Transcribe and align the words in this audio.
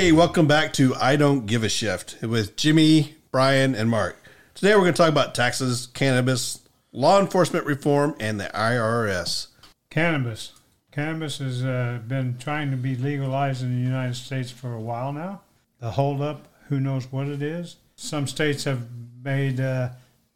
Hey, 0.00 0.12
welcome 0.12 0.46
back 0.46 0.72
to 0.72 0.94
I 0.94 1.16
Don't 1.16 1.44
Give 1.44 1.62
a 1.62 1.68
Shift 1.68 2.22
with 2.22 2.56
Jimmy, 2.56 3.16
Brian, 3.30 3.74
and 3.74 3.90
Mark. 3.90 4.16
Today 4.54 4.74
we're 4.74 4.80
going 4.80 4.94
to 4.94 4.96
talk 4.96 5.10
about 5.10 5.34
taxes, 5.34 5.88
cannabis, 5.92 6.60
law 6.90 7.20
enforcement 7.20 7.66
reform, 7.66 8.16
and 8.18 8.40
the 8.40 8.44
IRS. 8.44 9.48
Cannabis. 9.90 10.54
Cannabis 10.90 11.36
has 11.36 11.62
uh, 11.62 11.98
been 12.08 12.38
trying 12.38 12.70
to 12.70 12.78
be 12.78 12.96
legalized 12.96 13.62
in 13.62 13.74
the 13.74 13.82
United 13.82 14.14
States 14.14 14.50
for 14.50 14.72
a 14.72 14.80
while 14.80 15.12
now. 15.12 15.42
The 15.80 15.90
holdup, 15.90 16.48
who 16.68 16.80
knows 16.80 17.12
what 17.12 17.28
it 17.28 17.42
is. 17.42 17.76
Some 17.94 18.26
states 18.26 18.64
have 18.64 18.88
made 19.22 19.60
uh, 19.60 19.90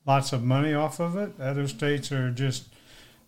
lots 0.07 0.35
of 0.35 0.45
money 0.45 0.75
off 0.75 1.01
of 1.01 1.17
it. 1.17 1.41
Other 1.41 1.69
states 1.69 2.13
are 2.13 2.31
just 2.31 2.67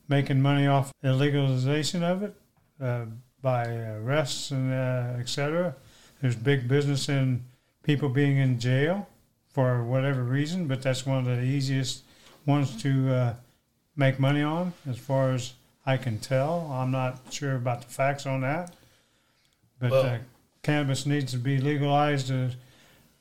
making 0.06 0.42
money 0.42 0.66
off 0.66 0.92
the 1.00 1.14
legalization 1.14 2.02
of 2.02 2.22
it 2.22 2.34
uh, 2.78 3.06
by 3.40 3.68
arrests 3.68 4.50
and 4.50 4.70
uh, 4.70 5.18
etc. 5.18 5.74
There's 6.20 6.36
big 6.36 6.66
business 6.68 7.08
in 7.08 7.44
people 7.82 8.08
being 8.08 8.38
in 8.38 8.58
jail 8.58 9.08
for 9.50 9.82
whatever 9.82 10.22
reason, 10.22 10.66
but 10.66 10.82
that's 10.82 11.06
one 11.06 11.18
of 11.18 11.24
the 11.24 11.42
easiest 11.42 12.02
ones 12.46 12.80
to 12.82 13.12
uh, 13.12 13.34
make 13.96 14.18
money 14.18 14.42
on, 14.42 14.72
as 14.88 14.98
far 14.98 15.32
as 15.32 15.54
I 15.84 15.96
can 15.96 16.18
tell. 16.18 16.70
I'm 16.72 16.90
not 16.90 17.20
sure 17.30 17.54
about 17.56 17.82
the 17.82 17.88
facts 17.88 18.26
on 18.26 18.40
that, 18.42 18.74
but 19.78 19.90
Well- 19.90 20.06
uh, 20.06 20.18
cannabis 20.62 21.06
needs 21.06 21.30
to 21.32 21.38
be 21.38 21.58
legalized 21.58 22.30
as, 22.30 22.56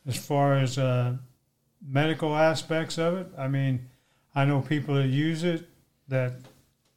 as 0.08 0.18
far 0.18 0.56
as 0.56 0.78
uh, 0.78 1.14
medical 1.88 2.36
aspects 2.36 2.98
of 2.98 3.16
it. 3.18 3.28
I 3.38 3.48
mean, 3.48 3.88
I 4.34 4.46
know 4.46 4.62
people 4.62 4.96
that 4.96 5.08
use 5.08 5.44
it 5.44 5.68
that 6.08 6.34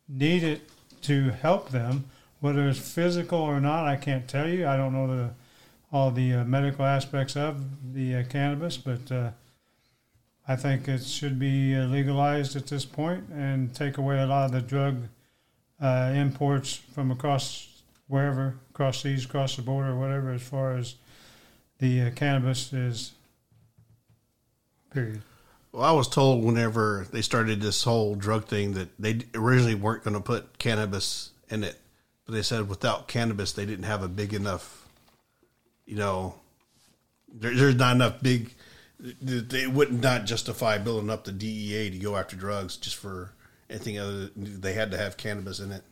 need 0.08 0.42
it 0.42 0.62
to 1.02 1.30
help 1.30 1.70
them, 1.70 2.06
whether 2.40 2.66
it's 2.68 2.78
physical 2.78 3.38
or 3.38 3.60
not. 3.60 3.86
I 3.86 3.96
can't 3.96 4.26
tell 4.26 4.48
you. 4.48 4.66
I 4.66 4.76
don't 4.76 4.92
know 4.94 5.06
the 5.06 5.30
all 5.92 6.10
the 6.10 6.34
uh, 6.34 6.44
medical 6.44 6.84
aspects 6.84 7.36
of 7.36 7.94
the 7.94 8.16
uh, 8.16 8.22
cannabis, 8.24 8.76
but 8.76 9.10
uh, 9.10 9.30
I 10.46 10.56
think 10.56 10.88
it 10.88 11.02
should 11.04 11.38
be 11.38 11.74
uh, 11.74 11.84
legalized 11.84 12.56
at 12.56 12.66
this 12.66 12.84
point 12.84 13.28
and 13.30 13.74
take 13.74 13.98
away 13.98 14.20
a 14.20 14.26
lot 14.26 14.46
of 14.46 14.52
the 14.52 14.60
drug 14.60 15.08
uh, 15.80 16.12
imports 16.14 16.74
from 16.74 17.10
across 17.10 17.82
wherever, 18.08 18.56
across 18.70 19.02
seas, 19.02 19.24
across 19.24 19.56
the 19.56 19.62
border, 19.62 19.94
whatever, 19.94 20.32
as 20.32 20.42
far 20.42 20.76
as 20.76 20.96
the 21.78 22.02
uh, 22.02 22.10
cannabis 22.10 22.72
is. 22.72 23.12
Period. 24.90 25.22
Well, 25.70 25.82
I 25.82 25.92
was 25.92 26.08
told 26.08 26.44
whenever 26.44 27.06
they 27.12 27.20
started 27.20 27.60
this 27.60 27.84
whole 27.84 28.14
drug 28.14 28.46
thing 28.46 28.72
that 28.72 28.88
they 28.98 29.20
originally 29.34 29.74
weren't 29.74 30.02
going 30.02 30.14
to 30.14 30.20
put 30.20 30.58
cannabis 30.58 31.30
in 31.50 31.62
it, 31.62 31.78
but 32.24 32.34
they 32.34 32.42
said 32.42 32.68
without 32.68 33.06
cannabis 33.06 33.52
they 33.52 33.66
didn't 33.66 33.84
have 33.84 34.02
a 34.02 34.08
big 34.08 34.32
enough, 34.32 34.87
you 35.88 35.96
know, 35.96 36.34
there, 37.32 37.54
there's 37.54 37.74
not 37.74 37.96
enough 37.96 38.22
big. 38.22 38.54
They 39.00 39.66
would 39.66 40.02
not 40.02 40.26
justify 40.26 40.76
building 40.76 41.08
up 41.08 41.24
the 41.24 41.32
DEA 41.32 41.90
to 41.90 41.98
go 41.98 42.16
after 42.16 42.36
drugs 42.36 42.76
just 42.76 42.96
for 42.96 43.32
anything 43.70 43.98
other. 43.98 44.26
Than, 44.26 44.60
they 44.60 44.74
had 44.74 44.90
to 44.90 44.98
have 44.98 45.16
cannabis 45.16 45.60
in 45.60 45.72
it. 45.72 45.82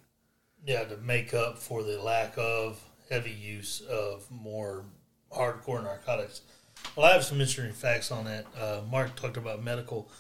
Yeah, 0.65 0.85
to 0.85 0.97
make 0.99 1.33
up 1.33 1.59
for 1.59 1.83
the 1.83 2.01
lack 2.03 2.35
of 2.37 2.81
heavy 3.09 3.31
use 3.31 3.81
of 3.81 4.31
more 4.31 4.85
hardcore 5.33 5.83
narcotics. 5.83 6.43
Well, 6.95 7.07
I 7.07 7.13
have 7.13 7.25
some 7.25 7.41
interesting 7.41 7.73
facts 7.73 8.11
on 8.11 8.27
that. 8.27 8.47
Uh, 8.61 8.83
Mark 8.91 9.17
talked 9.17 9.37
about 9.37 9.65
medical. 9.65 10.11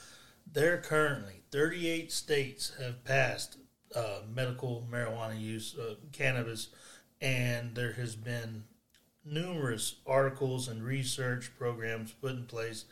There 0.51 0.79
currently 0.79 1.43
38 1.51 2.11
states 2.11 2.73
have 2.81 3.05
passed 3.05 3.59
uh, 3.95 4.21
medical 4.33 4.87
marijuana 4.91 5.39
use, 5.39 5.77
uh, 5.77 5.97
cannabis, 6.13 6.69
and 7.21 7.75
there 7.75 7.93
has 7.93 8.15
been 8.17 8.65
numerous 9.26 9.97
articles 10.06 10.69
and 10.69 10.82
research 10.82 11.50
programs 11.59 12.12
put 12.12 12.32
in 12.32 12.44
place 12.44 12.84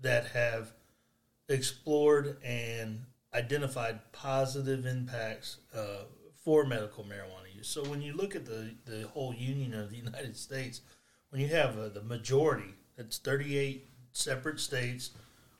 that 0.00 0.26
have 0.28 0.72
explored 1.48 2.36
and 2.44 3.04
identified 3.34 4.12
positive 4.12 4.86
impacts 4.86 5.58
uh, 5.74 6.04
for 6.44 6.64
medical 6.64 7.04
marijuana 7.04 7.54
use. 7.54 7.68
So 7.68 7.82
when 7.84 8.02
you 8.02 8.12
look 8.12 8.36
at 8.36 8.46
the, 8.46 8.74
the 8.86 9.08
whole 9.08 9.34
union 9.34 9.74
of 9.74 9.90
the 9.90 9.96
United 9.96 10.36
States, 10.36 10.80
when 11.30 11.40
you 11.40 11.48
have 11.48 11.78
uh, 11.78 11.88
the 11.88 12.02
majority, 12.02 12.74
it's 12.96 13.18
38 13.18 13.86
separate 14.12 14.60
states 14.60 15.10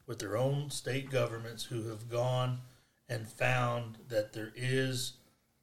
with 0.06 0.18
their 0.18 0.36
own 0.36 0.70
state 0.70 1.10
governments 1.10 1.64
who 1.64 1.88
have 1.88 2.08
gone 2.08 2.60
and 3.08 3.28
found 3.28 3.98
that 4.08 4.32
there 4.32 4.52
is 4.56 5.14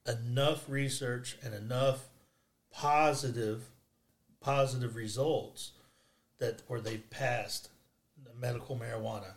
enough 0.07 0.69
research 0.69 1.37
and 1.43 1.53
enough 1.53 2.09
positive 2.71 3.69
positive 4.45 4.95
results 4.95 5.71
that 6.37 6.61
or 6.69 6.79
they've 6.79 7.09
passed 7.09 7.69
medical 8.39 8.77
marijuana. 8.77 9.31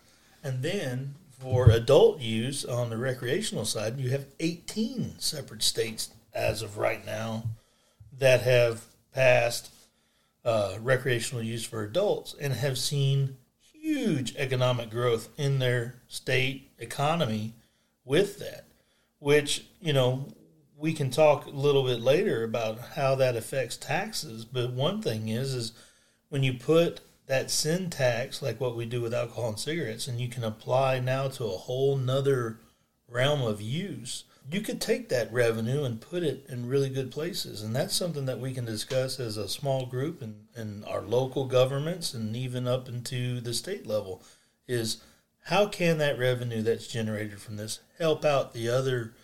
And 0.44 0.62
then 0.62 1.14
for 1.30 1.70
adult 1.70 2.20
use 2.20 2.62
on 2.64 2.91
the 2.91 2.98
recreational 2.98 3.64
side, 3.64 3.98
you 3.98 4.10
have 4.10 4.26
18 4.38 5.19
separate 5.19 5.62
states 5.62 6.10
as 6.34 6.60
of 6.60 6.76
right 6.76 7.04
now 7.06 7.44
that 8.19 8.42
have 8.42 8.84
passed 9.14 9.70
uh, 10.44 10.76
recreational 10.80 11.42
use 11.42 11.64
for 11.64 11.82
adults 11.82 12.34
and 12.38 12.52
have 12.52 12.76
seen 12.76 13.36
huge 13.60 14.36
economic 14.36 14.90
growth 14.90 15.30
in 15.38 15.58
their 15.58 15.94
state 16.06 16.70
economy 16.78 17.54
with 18.04 18.38
that, 18.40 18.64
which, 19.20 19.64
you 19.80 19.94
know, 19.94 20.26
we 20.78 20.92
can 20.92 21.10
talk 21.10 21.46
a 21.46 21.50
little 21.50 21.82
bit 21.82 22.00
later 22.00 22.44
about 22.44 22.78
how 22.94 23.16
that 23.16 23.36
affects 23.36 23.76
taxes. 23.76 24.44
But 24.44 24.72
one 24.72 25.02
thing 25.02 25.28
is, 25.28 25.52
is 25.52 25.72
when 26.28 26.44
you 26.44 26.54
put 26.54 27.00
that 27.26 27.50
sin 27.50 27.90
tax, 27.90 28.40
like 28.40 28.60
what 28.60 28.76
we 28.76 28.86
do 28.86 29.02
with 29.02 29.12
alcohol 29.12 29.48
and 29.48 29.58
cigarettes, 29.58 30.06
and 30.06 30.20
you 30.20 30.28
can 30.28 30.44
apply 30.44 31.00
now 31.00 31.28
to 31.28 31.44
a 31.44 31.58
whole 31.58 31.96
nother 31.96 32.60
realm 33.08 33.42
of 33.42 33.60
use, 33.60 34.24
you 34.50 34.60
could 34.60 34.80
take 34.80 35.08
that 35.08 35.32
revenue 35.32 35.84
and 35.84 36.00
put 36.00 36.22
it 36.22 36.46
in 36.48 36.68
really 36.68 36.88
good 36.88 37.10
places. 37.10 37.60
And 37.60 37.74
that's 37.74 37.94
something 37.94 38.24
that 38.26 38.40
we 38.40 38.54
can 38.54 38.64
discuss 38.64 39.20
as 39.20 39.36
a 39.36 39.48
small 39.48 39.84
group 39.84 40.22
and 40.22 40.46
in 40.56 40.84
our 40.84 41.02
local 41.02 41.44
governments 41.46 42.14
and 42.14 42.34
even 42.34 42.66
up 42.66 42.88
into 42.88 43.40
the 43.40 43.52
state 43.52 43.86
level 43.86 44.22
is 44.66 45.02
how 45.44 45.66
can 45.66 45.98
that 45.98 46.18
revenue 46.18 46.62
that's 46.62 46.86
generated 46.86 47.40
from 47.40 47.56
this 47.56 47.80
help 47.98 48.24
out 48.24 48.52
the 48.52 48.68
other 48.68 49.14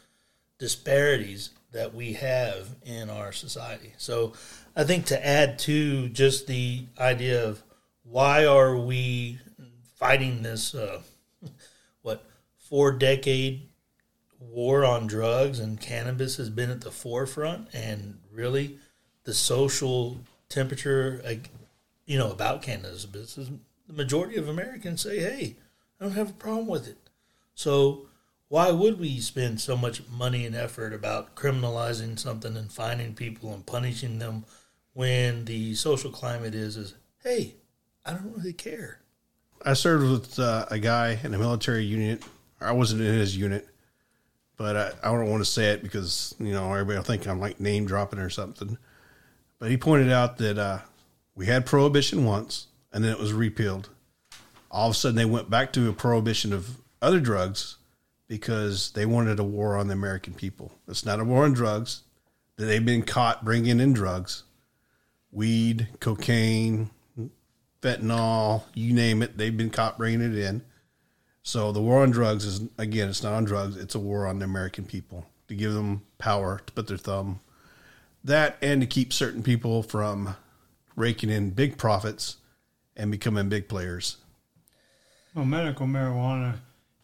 disparities 0.59 1.51
that 1.73 1.95
we 1.95 2.15
have 2.15 2.69
in 2.85 3.11
our 3.11 3.33
society. 3.33 3.93
So 3.99 4.33
I 4.77 4.85
think 4.85 5.07
to 5.07 5.27
add 5.27 5.59
to 5.61 6.09
just 6.09 6.47
the 6.47 6.87
idea 6.99 7.45
of 7.45 7.63
why 8.05 8.47
are 8.47 8.77
we 8.77 9.39
fighting 9.97 10.43
this 10.43 10.75
uh, 10.75 11.01
what 12.03 12.25
four 12.59 12.93
decade 12.93 13.69
war 14.39 14.85
on 14.85 15.07
drugs 15.07 15.59
and 15.59 15.81
cannabis 15.81 16.37
has 16.37 16.51
been 16.51 16.71
at 16.71 16.83
the 16.83 16.91
forefront 16.91 17.69
and 17.75 18.19
really 18.31 18.79
the 19.25 19.33
social 19.33 20.21
temperature 20.49 21.23
you 22.05 22.19
know 22.19 22.31
about 22.31 22.63
cannabis 22.63 23.39
is 23.39 23.51
the 23.87 23.93
majority 23.93 24.37
of 24.37 24.49
Americans 24.49 25.01
say 25.01 25.19
hey 25.19 25.57
I 25.99 26.05
don't 26.05 26.13
have 26.13 26.31
a 26.31 26.35
problem 26.35 26.67
with 26.67 26.87
it 26.87 26.99
so 27.55 28.07
why 28.49 28.71
would 28.71 29.01
we 29.01 29.19
spend 29.21 29.61
so 29.61 29.77
much 29.77 30.03
money 30.09 30.47
and 30.47 30.55
effort 30.55 30.93
about 30.93 31.35
criminalizing 31.35 32.19
something 32.19 32.57
and 32.57 32.71
finding 32.71 33.15
people 33.15 33.53
and 33.53 33.67
punishing 33.67 34.19
them 34.19 34.45
when 34.93 35.45
the 35.45 35.75
social 35.75 36.11
climate 36.11 36.55
is 36.55 36.77
is 36.77 36.95
hey 37.23 37.55
I 38.05 38.13
don't 38.13 38.37
really 38.37 38.53
care 38.53 39.01
I 39.65 39.73
served 39.73 40.11
with 40.11 40.39
uh, 40.39 40.67
a 40.71 40.79
guy 40.79 41.19
in 41.23 41.33
a 41.33 41.39
military 41.39 41.85
unit. 41.85 42.23
I 42.61 42.73
wasn't 42.73 43.01
in 43.01 43.15
his 43.15 43.35
unit, 43.35 43.67
but 44.59 44.77
I, 44.77 44.93
I 45.03 45.13
don't 45.13 45.31
want 45.31 45.41
to 45.43 45.51
say 45.51 45.71
it 45.71 45.83
because 45.83 46.35
you 46.39 46.53
know 46.53 46.71
everybody 46.71 46.99
will 46.99 47.05
think 47.05 47.27
I'm 47.27 47.41
like 47.41 47.61
name 47.61 47.87
dropping 47.87 48.19
or 48.19 48.29
something. 48.29 48.77
But 49.59 49.71
he 49.71 49.79
pointed 49.79 50.13
out 50.13 50.37
that 50.39 50.59
uh, 50.59 50.79
we 51.35 51.47
had 51.47 51.65
prohibition 51.65 52.27
once, 52.27 52.67
and 52.93 53.03
then 53.03 53.13
it 53.13 53.19
was 53.19 53.33
repealed. 53.33 53.89
All 54.71 54.89
of 54.89 54.95
a 54.95 54.95
sudden, 54.95 55.17
they 55.17 55.25
went 55.25 55.49
back 55.49 55.73
to 55.75 55.89
a 55.89 55.93
prohibition 55.95 56.53
of 56.53 56.77
other 57.01 57.21
drugs 57.21 57.77
because 58.29 58.91
they 58.93 59.07
wanted 59.07 59.39
a 59.39 59.45
war 59.45 59.77
on 59.77 59.89
the 59.89 59.93
American 59.93 60.35
people. 60.35 60.73
It's 60.89 61.05
not 61.05 61.21
a 61.21 61.25
war 61.25 61.45
on 61.45 61.53
drugs. 61.53 62.03
They've 62.57 62.85
been 62.85 63.03
caught 63.03 63.45
bringing 63.45 63.81
in 63.81 63.93
drugs, 63.93 64.45
weed, 65.33 65.89
cocaine, 66.01 66.91
fentanyl, 67.83 68.63
you 68.75 68.95
name 68.95 69.23
it, 69.23 69.37
they've 69.37 69.57
been 69.57 69.71
caught 69.71 69.99
bringing 69.99 70.23
it 70.23 70.37
in. 70.37 70.63
So 71.43 71.73
the 71.73 71.83
war 71.83 72.03
on 72.03 72.11
drugs 72.11 72.47
is 72.47 72.63
again, 72.79 73.11
it's 73.11 73.23
not 73.23 73.35
on 73.35 73.45
drugs; 73.45 73.77
it's 73.77 73.95
a 73.95 74.01
war 74.01 74.27
on 74.27 74.39
the 74.39 74.47
American 74.47 74.85
people 74.87 75.27
to 75.49 75.55
give 75.55 75.75
them 75.75 76.03
power 76.17 76.63
to 76.65 76.73
put 76.73 76.87
their 76.87 76.97
thumb. 76.97 77.41
That 78.25 78.57
and 78.63 78.81
to 78.81 78.87
keep 78.87 79.13
certain 79.13 79.43
people 79.43 79.83
from 79.83 80.37
raking 80.97 81.29
in 81.29 81.51
big 81.51 81.77
profits 81.77 82.39
and 82.97 83.11
becoming 83.11 83.51
big 83.51 83.69
players. 83.69 84.17
Well, 85.35 85.45
medical 85.45 85.87
marijuana, 85.87 86.55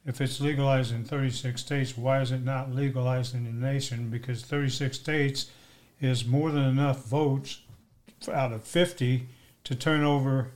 if 0.06 0.20
it's 0.20 0.40
legalized 0.40 0.92
in 0.94 1.04
36 1.04 1.60
states, 1.60 1.96
why 1.96 2.20
is 2.20 2.32
it 2.32 2.42
not 2.42 2.72
legalized 2.72 3.34
in 3.34 3.44
the 3.44 3.50
nation? 3.50 4.08
Because 4.08 4.42
36 4.42 4.96
states 4.96 5.50
is 6.00 6.24
more 6.24 6.50
than 6.50 6.64
enough 6.64 7.04
votes 7.04 7.60
out 8.32 8.52
of 8.52 8.64
50 8.64 9.26
to 9.64 9.74
turn 9.74 10.02
over 10.02 10.52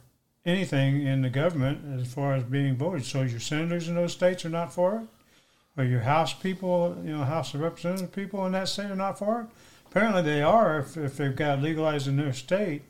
anything 0.47 1.07
in 1.07 1.23
the 1.23 1.31
government 1.31 2.01
as 2.01 2.13
far 2.13 2.35
as 2.35 2.45
being 2.45 2.77
voted. 2.77 3.05
So 3.05 3.23
your 3.23 3.41
senators 3.41 3.89
in 3.89 3.95
those 3.95 4.13
states 4.13 4.45
are 4.45 4.51
not 4.51 4.73
for 4.73 5.01
it, 5.01 5.07
or 5.81 5.85
your 5.85 6.01
House 6.01 6.33
people, 6.33 6.97
you 7.05 7.17
know, 7.17 7.25
House 7.25 7.55
of 7.55 7.61
Representatives 7.61 8.11
people 8.15 8.45
in 8.47 8.53
that 8.53 8.69
state 8.69 8.91
are 8.91 8.97
not 8.97 9.19
for 9.19 9.43
it. 9.43 9.47
Apparently, 9.91 10.23
they 10.23 10.43
are 10.43 10.81
if, 10.81 10.97
if 10.97 11.17
they've 11.17 11.37
got 11.37 11.63
legalized 11.63 12.09
in 12.09 12.17
their 12.17 12.33
state. 12.33 12.83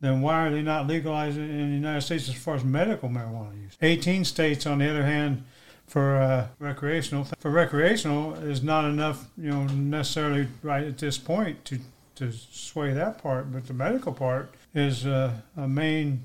Then 0.00 0.20
why 0.20 0.46
are 0.46 0.50
they 0.50 0.60
not 0.60 0.86
legalizing 0.86 1.48
in 1.48 1.70
the 1.70 1.76
United 1.76 2.02
States 2.02 2.28
as 2.28 2.34
far 2.34 2.56
as 2.56 2.64
medical 2.64 3.08
marijuana 3.08 3.62
use? 3.62 3.78
18 3.80 4.24
states, 4.24 4.66
on 4.66 4.78
the 4.78 4.90
other 4.90 5.04
hand, 5.04 5.44
for 5.86 6.16
uh, 6.16 6.48
recreational. 6.58 7.24
For 7.38 7.50
recreational 7.50 8.34
is 8.34 8.62
not 8.62 8.84
enough, 8.84 9.26
you 9.36 9.50
know, 9.50 9.64
necessarily 9.64 10.48
right 10.62 10.84
at 10.84 10.98
this 10.98 11.18
point 11.18 11.64
to 11.66 11.78
to 12.16 12.30
sway 12.32 12.92
that 12.92 13.18
part, 13.18 13.52
but 13.52 13.66
the 13.66 13.74
medical 13.74 14.12
part 14.12 14.54
is 14.74 15.06
uh, 15.06 15.32
a 15.56 15.66
main 15.66 16.24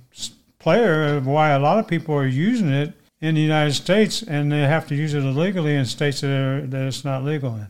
player 0.60 1.16
of 1.16 1.26
why 1.26 1.50
a 1.50 1.60
lot 1.60 1.80
of 1.80 1.88
people 1.88 2.14
are 2.16 2.28
using 2.28 2.70
it 2.70 2.94
in 3.22 3.36
the 3.36 3.42
United 3.42 3.74
States, 3.74 4.22
and 4.22 4.52
they 4.52 4.62
have 4.62 4.88
to 4.88 4.96
use 4.96 5.14
it 5.14 5.24
illegally 5.24 5.76
in 5.76 5.86
states 5.86 6.22
that, 6.22 6.30
are, 6.30 6.62
that 6.68 6.86
it's 6.86 7.04
not 7.04 7.24
legal 7.24 7.56
in. 7.56 7.68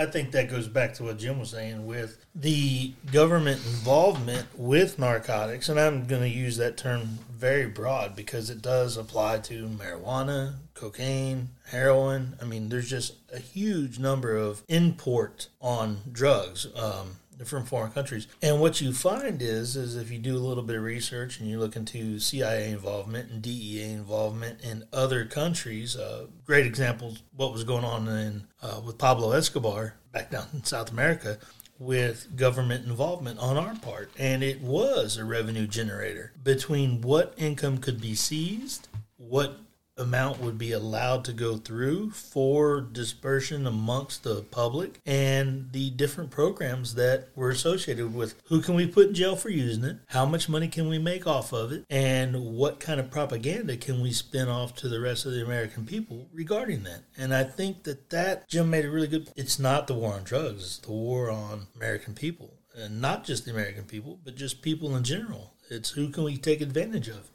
I 0.00 0.06
think 0.06 0.30
that 0.30 0.48
goes 0.48 0.66
back 0.66 0.94
to 0.94 1.02
what 1.02 1.18
Jim 1.18 1.38
was 1.38 1.50
saying 1.50 1.84
with 1.84 2.24
the 2.34 2.94
government 3.12 3.58
involvement 3.66 4.46
with 4.56 4.98
narcotics, 4.98 5.68
and 5.68 5.78
I'm 5.78 6.06
going 6.06 6.22
to 6.22 6.28
use 6.28 6.56
that 6.56 6.78
term 6.78 7.18
very 7.30 7.66
broad 7.66 8.16
because 8.16 8.48
it 8.48 8.62
does 8.62 8.96
apply 8.96 9.40
to 9.40 9.66
marijuana, 9.66 10.54
cocaine, 10.72 11.50
heroin. 11.66 12.34
I 12.40 12.46
mean, 12.46 12.70
there's 12.70 12.88
just 12.88 13.16
a 13.30 13.38
huge 13.38 13.98
number 13.98 14.34
of 14.34 14.62
import 14.68 15.48
on 15.60 15.98
drugs. 16.10 16.66
Um, 16.74 17.16
from 17.46 17.64
foreign 17.64 17.92
countries. 17.92 18.26
And 18.42 18.60
what 18.60 18.80
you 18.80 18.92
find 18.92 19.40
is, 19.40 19.76
is 19.76 19.96
if 19.96 20.10
you 20.10 20.18
do 20.18 20.36
a 20.36 20.38
little 20.38 20.62
bit 20.62 20.76
of 20.76 20.82
research 20.82 21.40
and 21.40 21.48
you 21.48 21.58
look 21.58 21.76
into 21.76 22.18
CIA 22.18 22.70
involvement 22.70 23.30
and 23.30 23.42
DEA 23.42 23.92
involvement 23.92 24.60
in 24.62 24.84
other 24.92 25.24
countries, 25.24 25.96
uh, 25.96 26.26
great 26.44 26.66
examples. 26.66 27.22
What 27.34 27.52
was 27.52 27.64
going 27.64 27.84
on 27.84 28.08
in 28.08 28.46
uh, 28.62 28.80
with 28.84 28.98
Pablo 28.98 29.32
Escobar 29.32 29.94
back 30.12 30.30
down 30.30 30.46
in 30.52 30.64
South 30.64 30.90
America 30.90 31.38
with 31.78 32.36
government 32.36 32.86
involvement 32.86 33.38
on 33.38 33.56
our 33.56 33.74
part, 33.76 34.10
and 34.18 34.42
it 34.42 34.60
was 34.60 35.16
a 35.16 35.24
revenue 35.24 35.66
generator 35.66 36.32
between 36.44 37.00
what 37.00 37.32
income 37.38 37.78
could 37.78 38.00
be 38.00 38.14
seized, 38.14 38.86
what 39.16 39.58
amount 40.00 40.40
would 40.40 40.58
be 40.58 40.72
allowed 40.72 41.24
to 41.26 41.32
go 41.32 41.56
through 41.56 42.10
for 42.10 42.80
dispersion 42.80 43.66
amongst 43.66 44.24
the 44.24 44.42
public 44.50 45.00
and 45.06 45.70
the 45.72 45.90
different 45.90 46.30
programs 46.30 46.94
that 46.94 47.28
were 47.36 47.50
associated 47.50 48.14
with 48.14 48.34
who 48.46 48.60
can 48.60 48.74
we 48.74 48.86
put 48.86 49.08
in 49.08 49.14
jail 49.14 49.36
for 49.36 49.50
using 49.50 49.84
it, 49.84 49.98
how 50.08 50.24
much 50.24 50.48
money 50.48 50.68
can 50.68 50.88
we 50.88 50.98
make 50.98 51.26
off 51.26 51.52
of 51.52 51.72
it, 51.72 51.84
and 51.90 52.56
what 52.56 52.80
kind 52.80 52.98
of 52.98 53.10
propaganda 53.10 53.76
can 53.76 54.00
we 54.00 54.12
spin 54.12 54.48
off 54.48 54.74
to 54.74 54.88
the 54.88 55.00
rest 55.00 55.26
of 55.26 55.32
the 55.32 55.44
American 55.44 55.84
people 55.84 56.28
regarding 56.32 56.82
that. 56.84 57.02
And 57.16 57.34
I 57.34 57.44
think 57.44 57.84
that 57.84 58.10
that 58.10 58.48
Jim 58.48 58.70
made 58.70 58.84
a 58.84 58.90
really 58.90 59.08
good. 59.08 59.30
It's 59.36 59.58
not 59.58 59.86
the 59.86 59.94
war 59.94 60.14
on 60.14 60.24
drugs; 60.24 60.64
it's 60.64 60.78
the 60.78 60.92
war 60.92 61.30
on 61.30 61.66
American 61.76 62.14
people, 62.14 62.54
and 62.74 63.00
not 63.00 63.24
just 63.24 63.44
the 63.44 63.50
American 63.50 63.84
people, 63.84 64.18
but 64.24 64.36
just 64.36 64.62
people 64.62 64.96
in 64.96 65.04
general. 65.04 65.54
It's 65.68 65.90
who 65.90 66.08
can 66.08 66.24
we 66.24 66.36
take 66.36 66.60
advantage 66.60 67.08
of 67.08 67.28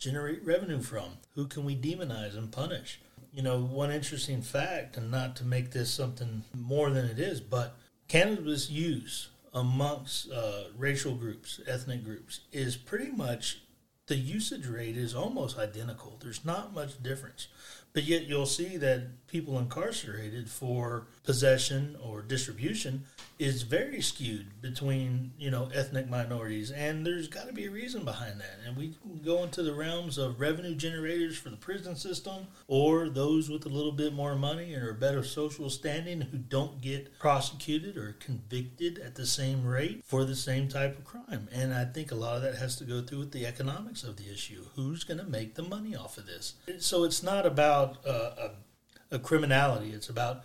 generate 0.00 0.44
revenue 0.44 0.80
from? 0.80 1.18
Who 1.34 1.46
can 1.46 1.64
we 1.64 1.76
demonize 1.76 2.36
and 2.36 2.50
punish? 2.50 3.00
You 3.32 3.42
know, 3.42 3.60
one 3.60 3.92
interesting 3.92 4.42
fact, 4.42 4.96
and 4.96 5.10
not 5.10 5.36
to 5.36 5.44
make 5.44 5.70
this 5.70 5.92
something 5.92 6.42
more 6.52 6.90
than 6.90 7.04
it 7.04 7.20
is, 7.20 7.40
but 7.40 7.76
cannabis 8.08 8.68
use 8.68 9.28
amongst 9.54 10.32
uh, 10.32 10.64
racial 10.76 11.14
groups, 11.14 11.60
ethnic 11.66 12.02
groups, 12.02 12.40
is 12.50 12.76
pretty 12.76 13.12
much 13.12 13.60
the 14.06 14.16
usage 14.16 14.66
rate 14.66 14.96
is 14.96 15.14
almost 15.14 15.58
identical. 15.58 16.16
There's 16.20 16.44
not 16.44 16.74
much 16.74 17.00
difference. 17.00 17.46
But 17.92 18.04
yet 18.04 18.24
you'll 18.24 18.46
see 18.46 18.76
that 18.78 19.19
people 19.30 19.58
incarcerated 19.58 20.50
for 20.50 21.06
possession 21.24 21.96
or 22.04 22.20
distribution 22.22 23.04
is 23.38 23.62
very 23.62 24.00
skewed 24.02 24.60
between, 24.60 25.32
you 25.38 25.50
know, 25.50 25.70
ethnic 25.74 26.10
minorities. 26.10 26.70
And 26.70 27.06
there's 27.06 27.28
got 27.28 27.46
to 27.46 27.52
be 27.52 27.66
a 27.66 27.70
reason 27.70 28.04
behind 28.04 28.40
that. 28.40 28.58
And 28.66 28.76
we 28.76 28.96
go 29.24 29.42
into 29.42 29.62
the 29.62 29.72
realms 29.72 30.18
of 30.18 30.40
revenue 30.40 30.74
generators 30.74 31.38
for 31.38 31.48
the 31.48 31.56
prison 31.56 31.96
system 31.96 32.48
or 32.68 33.08
those 33.08 33.48
with 33.48 33.64
a 33.64 33.70
little 33.70 33.92
bit 33.92 34.12
more 34.12 34.34
money 34.34 34.74
and 34.74 34.82
are 34.82 34.92
better 34.92 35.22
social 35.22 35.70
standing 35.70 36.20
who 36.20 36.36
don't 36.36 36.80
get 36.82 37.18
prosecuted 37.18 37.96
or 37.96 38.16
convicted 38.20 38.98
at 38.98 39.14
the 39.14 39.26
same 39.26 39.64
rate 39.64 40.02
for 40.04 40.24
the 40.24 40.36
same 40.36 40.68
type 40.68 40.98
of 40.98 41.04
crime. 41.04 41.48
And 41.52 41.72
I 41.72 41.86
think 41.86 42.10
a 42.10 42.16
lot 42.16 42.36
of 42.36 42.42
that 42.42 42.56
has 42.56 42.76
to 42.76 42.84
go 42.84 43.00
through 43.00 43.20
with 43.20 43.32
the 43.32 43.46
economics 43.46 44.02
of 44.02 44.16
the 44.16 44.30
issue. 44.30 44.66
Who's 44.76 45.04
going 45.04 45.18
to 45.18 45.24
make 45.24 45.54
the 45.54 45.62
money 45.62 45.96
off 45.96 46.18
of 46.18 46.26
this? 46.26 46.54
So 46.78 47.04
it's 47.04 47.22
not 47.22 47.46
about 47.46 47.60
about 47.60 47.96
uh, 48.06 48.30
a, 48.38 48.50
a 49.10 49.18
criminality. 49.18 49.90
It's 49.90 50.08
about 50.08 50.42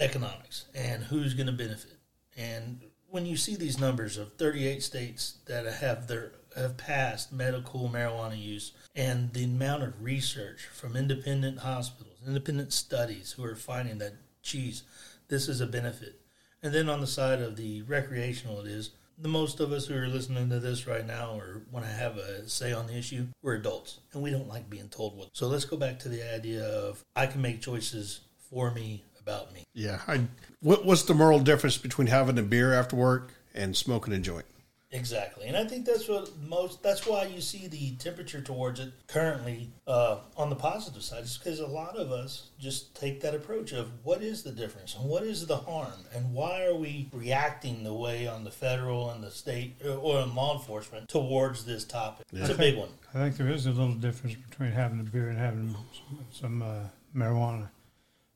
economics 0.00 0.66
and 0.74 1.04
who's 1.04 1.34
going 1.34 1.46
to 1.46 1.52
benefit. 1.52 1.98
And 2.36 2.80
when 3.08 3.26
you 3.26 3.36
see 3.36 3.56
these 3.56 3.78
numbers 3.78 4.16
of 4.16 4.34
38 4.34 4.82
states 4.82 5.38
that 5.46 5.66
have 5.66 6.08
their 6.08 6.32
have 6.56 6.76
passed 6.76 7.32
medical 7.32 7.88
marijuana 7.88 8.40
use 8.40 8.72
and 8.94 9.32
the 9.32 9.44
amount 9.44 9.82
of 9.82 10.02
research 10.02 10.66
from 10.66 10.96
independent 10.96 11.58
hospitals, 11.58 12.18
independent 12.26 12.72
studies 12.72 13.32
who 13.32 13.44
are 13.44 13.56
finding 13.56 13.98
that, 13.98 14.14
geez, 14.42 14.84
this 15.28 15.48
is 15.48 15.60
a 15.60 15.66
benefit. 15.66 16.20
And 16.62 16.72
then 16.72 16.88
on 16.88 17.00
the 17.00 17.06
side 17.06 17.40
of 17.40 17.56
the 17.56 17.82
recreational, 17.82 18.60
it 18.60 18.68
is 18.68 18.90
the 19.18 19.28
most 19.28 19.60
of 19.60 19.72
us 19.72 19.86
who 19.86 19.96
are 19.96 20.06
listening 20.06 20.48
to 20.50 20.60
this 20.60 20.86
right 20.86 21.06
now 21.06 21.32
or 21.36 21.62
want 21.70 21.86
to 21.86 21.92
have 21.92 22.16
a 22.16 22.48
say 22.48 22.72
on 22.72 22.86
the 22.86 22.96
issue, 22.96 23.26
we're 23.42 23.54
adults 23.54 24.00
and 24.12 24.22
we 24.22 24.30
don't 24.30 24.48
like 24.48 24.68
being 24.68 24.88
told 24.88 25.16
what. 25.16 25.28
So 25.32 25.46
let's 25.46 25.64
go 25.64 25.76
back 25.76 25.98
to 26.00 26.08
the 26.08 26.34
idea 26.34 26.64
of 26.64 27.02
I 27.14 27.26
can 27.26 27.40
make 27.40 27.60
choices 27.60 28.20
for 28.50 28.70
me 28.72 29.04
about 29.20 29.52
me. 29.52 29.64
Yeah. 29.74 30.00
I, 30.06 30.26
what, 30.60 30.84
what's 30.84 31.02
the 31.02 31.14
moral 31.14 31.40
difference 31.40 31.78
between 31.78 32.08
having 32.08 32.38
a 32.38 32.42
beer 32.42 32.74
after 32.74 32.96
work 32.96 33.32
and 33.54 33.76
smoking 33.76 34.12
a 34.12 34.18
joint? 34.18 34.46
Exactly, 34.94 35.48
and 35.48 35.56
I 35.56 35.64
think 35.64 35.86
that's 35.86 36.08
what 36.08 36.30
most. 36.40 36.80
That's 36.80 37.04
why 37.04 37.24
you 37.24 37.40
see 37.40 37.66
the 37.66 37.96
temperature 37.96 38.40
towards 38.40 38.78
it 38.78 38.92
currently 39.08 39.72
uh, 39.88 40.18
on 40.36 40.50
the 40.50 40.56
positive 40.56 41.02
side, 41.02 41.24
is 41.24 41.36
because 41.36 41.58
a 41.58 41.66
lot 41.66 41.96
of 41.96 42.12
us 42.12 42.50
just 42.60 42.94
take 42.94 43.20
that 43.22 43.34
approach 43.34 43.72
of 43.72 43.90
what 44.04 44.22
is 44.22 44.44
the 44.44 44.52
difference 44.52 44.94
and 44.94 45.04
what 45.08 45.24
is 45.24 45.48
the 45.48 45.56
harm 45.56 45.92
and 46.14 46.32
why 46.32 46.64
are 46.64 46.76
we 46.76 47.08
reacting 47.12 47.82
the 47.82 47.92
way 47.92 48.28
on 48.28 48.44
the 48.44 48.52
federal 48.52 49.10
and 49.10 49.24
the 49.24 49.32
state 49.32 49.74
uh, 49.84 49.96
or 49.96 50.20
in 50.20 50.32
law 50.32 50.56
enforcement 50.56 51.08
towards 51.08 51.64
this 51.64 51.84
topic. 51.84 52.24
Yeah. 52.30 52.42
It's 52.42 52.50
a 52.50 52.56
big 52.56 52.78
one. 52.78 52.90
I 53.12 53.18
think 53.18 53.36
there 53.36 53.48
is 53.48 53.66
a 53.66 53.70
little 53.70 53.94
difference 53.94 54.36
between 54.48 54.70
having 54.70 55.00
a 55.00 55.02
beer 55.02 55.28
and 55.28 55.36
having 55.36 55.74
some, 55.92 56.18
some 56.30 56.62
uh, 56.62 56.84
marijuana. 57.16 57.68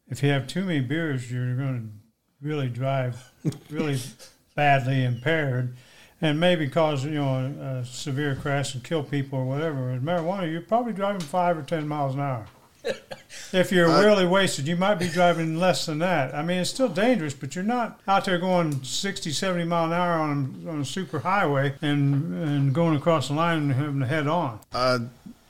If 0.09 0.25
you 0.25 0.31
have 0.31 0.49
too 0.49 0.65
many 0.65 0.81
beers, 0.81 1.31
you're 1.31 1.55
going 1.55 1.81
to 1.81 2.47
really 2.47 2.69
drive 2.69 3.33
really 3.71 4.01
badly 4.57 5.05
impaired 5.05 5.77
and 6.21 6.41
maybe 6.41 6.69
cause 6.69 7.05
you 7.05 7.13
know 7.13 7.81
a, 7.81 7.85
severe 7.85 8.35
crash 8.35 8.75
and 8.75 8.83
kill 8.83 9.03
people 9.03 9.39
or 9.39 9.45
whatever. 9.45 9.93
With 9.93 10.05
marijuana, 10.05 10.51
you're 10.51 10.61
probably 10.61 10.93
driving 10.93 11.21
five 11.21 11.57
or 11.57 11.63
ten 11.63 11.87
miles 11.87 12.15
an 12.15 12.21
hour. 12.21 12.47
if 13.53 13.73
you're 13.73 13.91
uh, 13.91 14.03
really 14.03 14.27
wasted, 14.27 14.67
you 14.67 14.77
might 14.77 14.97
be 14.97 15.09
driving 15.09 15.57
less 15.57 15.87
than 15.87 15.99
that. 15.99 16.35
I 16.35 16.43
mean, 16.43 16.59
it's 16.59 16.71
still 16.71 16.89
dangerous, 16.89 17.35
but 17.35 17.55
you're 17.55 17.65
not 17.65 18.01
out 18.07 18.25
there 18.25 18.39
going 18.39 18.83
60, 18.83 19.31
70 19.33 19.65
mile 19.65 19.87
an 19.87 19.93
hour 19.93 20.13
on, 20.13 20.65
on 20.69 20.81
a 20.81 20.85
super 20.85 21.19
highway 21.19 21.75
and 21.83 22.35
and 22.43 22.75
going 22.75 22.97
across 22.97 23.29
the 23.29 23.35
line 23.35 23.59
and 23.59 23.73
having 23.73 24.01
to 24.01 24.07
head 24.07 24.27
on. 24.27 24.61
Uh, 24.73 25.01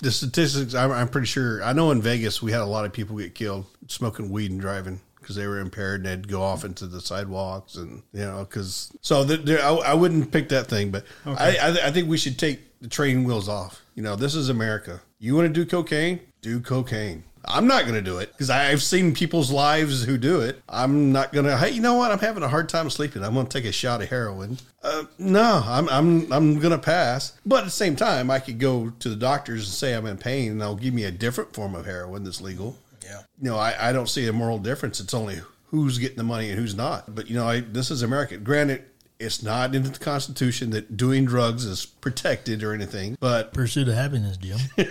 the 0.00 0.12
statistics, 0.12 0.74
I'm, 0.74 0.92
I'm 0.92 1.08
pretty 1.08 1.26
sure. 1.26 1.62
I 1.62 1.72
know 1.72 1.90
in 1.90 2.00
Vegas 2.00 2.40
we 2.40 2.52
had 2.52 2.60
a 2.60 2.66
lot 2.66 2.84
of 2.84 2.92
people 2.92 3.16
get 3.16 3.34
killed 3.34 3.66
smoking 3.88 4.30
weed 4.30 4.50
and 4.50 4.60
driving 4.60 5.00
because 5.20 5.36
they 5.36 5.46
were 5.46 5.60
impaired 5.60 6.00
and 6.00 6.06
they'd 6.06 6.28
go 6.28 6.42
off 6.42 6.64
into 6.64 6.86
the 6.86 7.00
sidewalks 7.00 7.76
and 7.76 8.02
you 8.12 8.20
know 8.20 8.44
because 8.48 8.90
so 9.00 9.24
the, 9.24 9.62
I, 9.62 9.90
I, 9.90 9.94
wouldn't 9.94 10.32
pick 10.32 10.48
that 10.50 10.66
thing, 10.66 10.90
but 10.90 11.04
okay. 11.26 11.58
I, 11.58 11.68
I, 11.68 11.86
I 11.88 11.90
think 11.90 12.08
we 12.08 12.16
should 12.16 12.38
take 12.38 12.60
the 12.80 12.88
training 12.88 13.24
wheels 13.24 13.48
off. 13.48 13.82
You 13.94 14.02
know, 14.02 14.16
this 14.16 14.34
is 14.34 14.48
America. 14.48 15.00
You 15.18 15.34
want 15.34 15.46
to 15.46 15.52
do 15.52 15.66
cocaine? 15.66 16.20
Do 16.40 16.60
cocaine. 16.60 17.24
I'm 17.44 17.66
not 17.66 17.82
going 17.82 17.94
to 17.94 18.02
do 18.02 18.18
it 18.18 18.30
because 18.32 18.50
I've 18.50 18.82
seen 18.82 19.14
people's 19.14 19.50
lives 19.50 20.04
who 20.04 20.18
do 20.18 20.40
it. 20.40 20.62
I'm 20.68 21.12
not 21.12 21.32
going 21.32 21.46
to. 21.46 21.56
Hey, 21.56 21.70
you 21.70 21.80
know 21.80 21.94
what? 21.94 22.10
I'm 22.10 22.18
having 22.18 22.42
a 22.42 22.48
hard 22.48 22.68
time 22.68 22.90
sleeping. 22.90 23.24
I'm 23.24 23.34
going 23.34 23.46
to 23.46 23.58
take 23.58 23.68
a 23.68 23.72
shot 23.72 24.02
of 24.02 24.08
heroin. 24.08 24.58
Uh, 24.82 25.04
no, 25.18 25.62
I'm 25.64 25.88
I'm 25.88 26.32
I'm 26.32 26.58
going 26.58 26.72
to 26.72 26.78
pass. 26.78 27.38
But 27.46 27.60
at 27.60 27.64
the 27.64 27.70
same 27.70 27.96
time, 27.96 28.30
I 28.30 28.38
could 28.38 28.58
go 28.58 28.90
to 28.90 29.08
the 29.08 29.16
doctors 29.16 29.64
and 29.64 29.72
say 29.72 29.94
I'm 29.94 30.06
in 30.06 30.18
pain, 30.18 30.52
and 30.52 30.60
they'll 30.60 30.76
give 30.76 30.94
me 30.94 31.04
a 31.04 31.10
different 31.10 31.54
form 31.54 31.74
of 31.74 31.86
heroin 31.86 32.24
that's 32.24 32.40
legal. 32.40 32.76
Yeah. 33.08 33.22
You 33.40 33.50
know, 33.50 33.56
I, 33.56 33.90
I 33.90 33.92
don't 33.92 34.08
see 34.08 34.26
a 34.28 34.32
moral 34.32 34.58
difference. 34.58 35.00
It's 35.00 35.14
only 35.14 35.40
who's 35.66 35.98
getting 35.98 36.16
the 36.16 36.24
money 36.24 36.50
and 36.50 36.58
who's 36.58 36.74
not. 36.74 37.14
But, 37.14 37.28
you 37.28 37.36
know, 37.36 37.48
I, 37.48 37.60
this 37.60 37.90
is 37.90 38.02
America. 38.02 38.36
Granted, 38.36 38.84
it's 39.18 39.42
not 39.42 39.74
in 39.74 39.82
the 39.82 39.98
Constitution 39.98 40.70
that 40.70 40.96
doing 40.96 41.24
drugs 41.24 41.64
is 41.64 41.86
protected 41.86 42.62
or 42.62 42.72
anything, 42.72 43.16
but 43.18 43.52
pursuit 43.54 43.88
of 43.88 43.94
happiness, 43.94 44.36
Jim. 44.36 44.58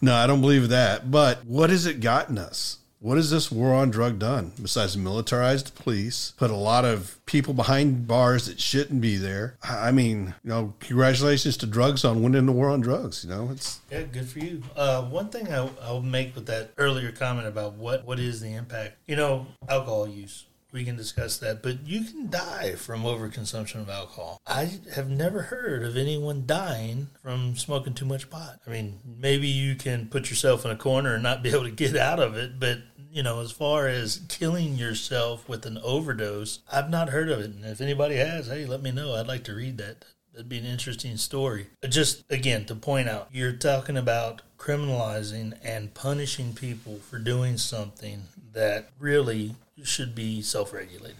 no, 0.00 0.14
I 0.14 0.26
don't 0.26 0.40
believe 0.40 0.70
that. 0.70 1.10
But 1.10 1.44
what 1.44 1.70
has 1.70 1.86
it 1.86 2.00
gotten 2.00 2.38
us? 2.38 2.78
What 3.02 3.16
has 3.16 3.30
this 3.30 3.50
war 3.50 3.74
on 3.74 3.90
drug 3.90 4.18
done 4.18 4.52
besides 4.60 4.96
militarize 4.96 5.64
the 5.64 5.72
police, 5.72 6.32
put 6.36 6.50
a 6.50 6.56
lot 6.56 6.84
of 6.84 7.18
people 7.26 7.52
behind 7.52 8.06
bars 8.06 8.46
that 8.46 8.60
shouldn't 8.60 9.00
be 9.00 9.16
there? 9.16 9.58
I 9.62 9.88
I 9.88 9.92
mean, 9.92 10.34
you 10.42 10.50
know, 10.50 10.74
congratulations 10.80 11.56
to 11.58 11.66
drugs 11.66 12.04
on 12.04 12.22
winning 12.22 12.46
the 12.46 12.52
war 12.52 12.70
on 12.70 12.80
drugs. 12.80 13.24
You 13.24 13.30
know, 13.30 13.50
it's 13.52 13.80
Yeah, 13.90 14.02
good 14.02 14.28
for 14.28 14.38
you. 14.38 14.62
Uh, 14.74 15.02
one 15.02 15.28
thing 15.28 15.52
I, 15.52 15.68
I'll 15.82 16.00
make 16.00 16.34
with 16.34 16.46
that 16.46 16.70
earlier 16.78 17.12
comment 17.12 17.46
about 17.46 17.74
what, 17.74 18.06
what 18.06 18.18
is 18.18 18.40
the 18.40 18.54
impact, 18.54 18.96
you 19.06 19.16
know, 19.16 19.46
alcohol 19.68 20.08
use. 20.08 20.46
We 20.72 20.84
can 20.84 20.96
discuss 20.96 21.36
that, 21.38 21.62
but 21.62 21.86
you 21.86 22.02
can 22.04 22.30
die 22.30 22.76
from 22.76 23.02
overconsumption 23.02 23.82
of 23.82 23.90
alcohol. 23.90 24.40
I 24.46 24.70
have 24.94 25.10
never 25.10 25.42
heard 25.42 25.82
of 25.82 25.98
anyone 25.98 26.44
dying 26.46 27.08
from 27.22 27.56
smoking 27.56 27.92
too 27.92 28.06
much 28.06 28.30
pot. 28.30 28.60
I 28.66 28.70
mean, 28.70 28.98
maybe 29.04 29.48
you 29.48 29.74
can 29.74 30.08
put 30.08 30.30
yourself 30.30 30.64
in 30.64 30.70
a 30.70 30.76
corner 30.76 31.12
and 31.12 31.22
not 31.22 31.42
be 31.42 31.50
able 31.50 31.64
to 31.64 31.70
get 31.70 31.94
out 31.94 32.20
of 32.20 32.38
it, 32.38 32.58
but 32.58 32.78
you 33.12 33.22
know, 33.22 33.40
as 33.40 33.52
far 33.52 33.88
as 33.88 34.22
killing 34.28 34.76
yourself 34.76 35.46
with 35.48 35.66
an 35.66 35.78
overdose, 35.84 36.60
I've 36.72 36.88
not 36.88 37.10
heard 37.10 37.28
of 37.28 37.40
it. 37.40 37.50
And 37.50 37.64
if 37.64 37.80
anybody 37.80 38.16
has, 38.16 38.46
hey, 38.46 38.64
let 38.64 38.82
me 38.82 38.90
know. 38.90 39.14
I'd 39.14 39.26
like 39.26 39.44
to 39.44 39.54
read 39.54 39.76
that. 39.78 40.04
That'd 40.32 40.48
be 40.48 40.58
an 40.58 40.64
interesting 40.64 41.18
story. 41.18 41.66
Just 41.86 42.24
again 42.30 42.64
to 42.64 42.74
point 42.74 43.10
out, 43.10 43.28
you're 43.30 43.52
talking 43.52 43.98
about 43.98 44.40
criminalizing 44.58 45.52
and 45.62 45.92
punishing 45.92 46.54
people 46.54 47.00
for 47.10 47.18
doing 47.18 47.58
something 47.58 48.22
that 48.54 48.88
really 48.98 49.56
should 49.84 50.14
be 50.14 50.40
self-regulated. 50.40 51.16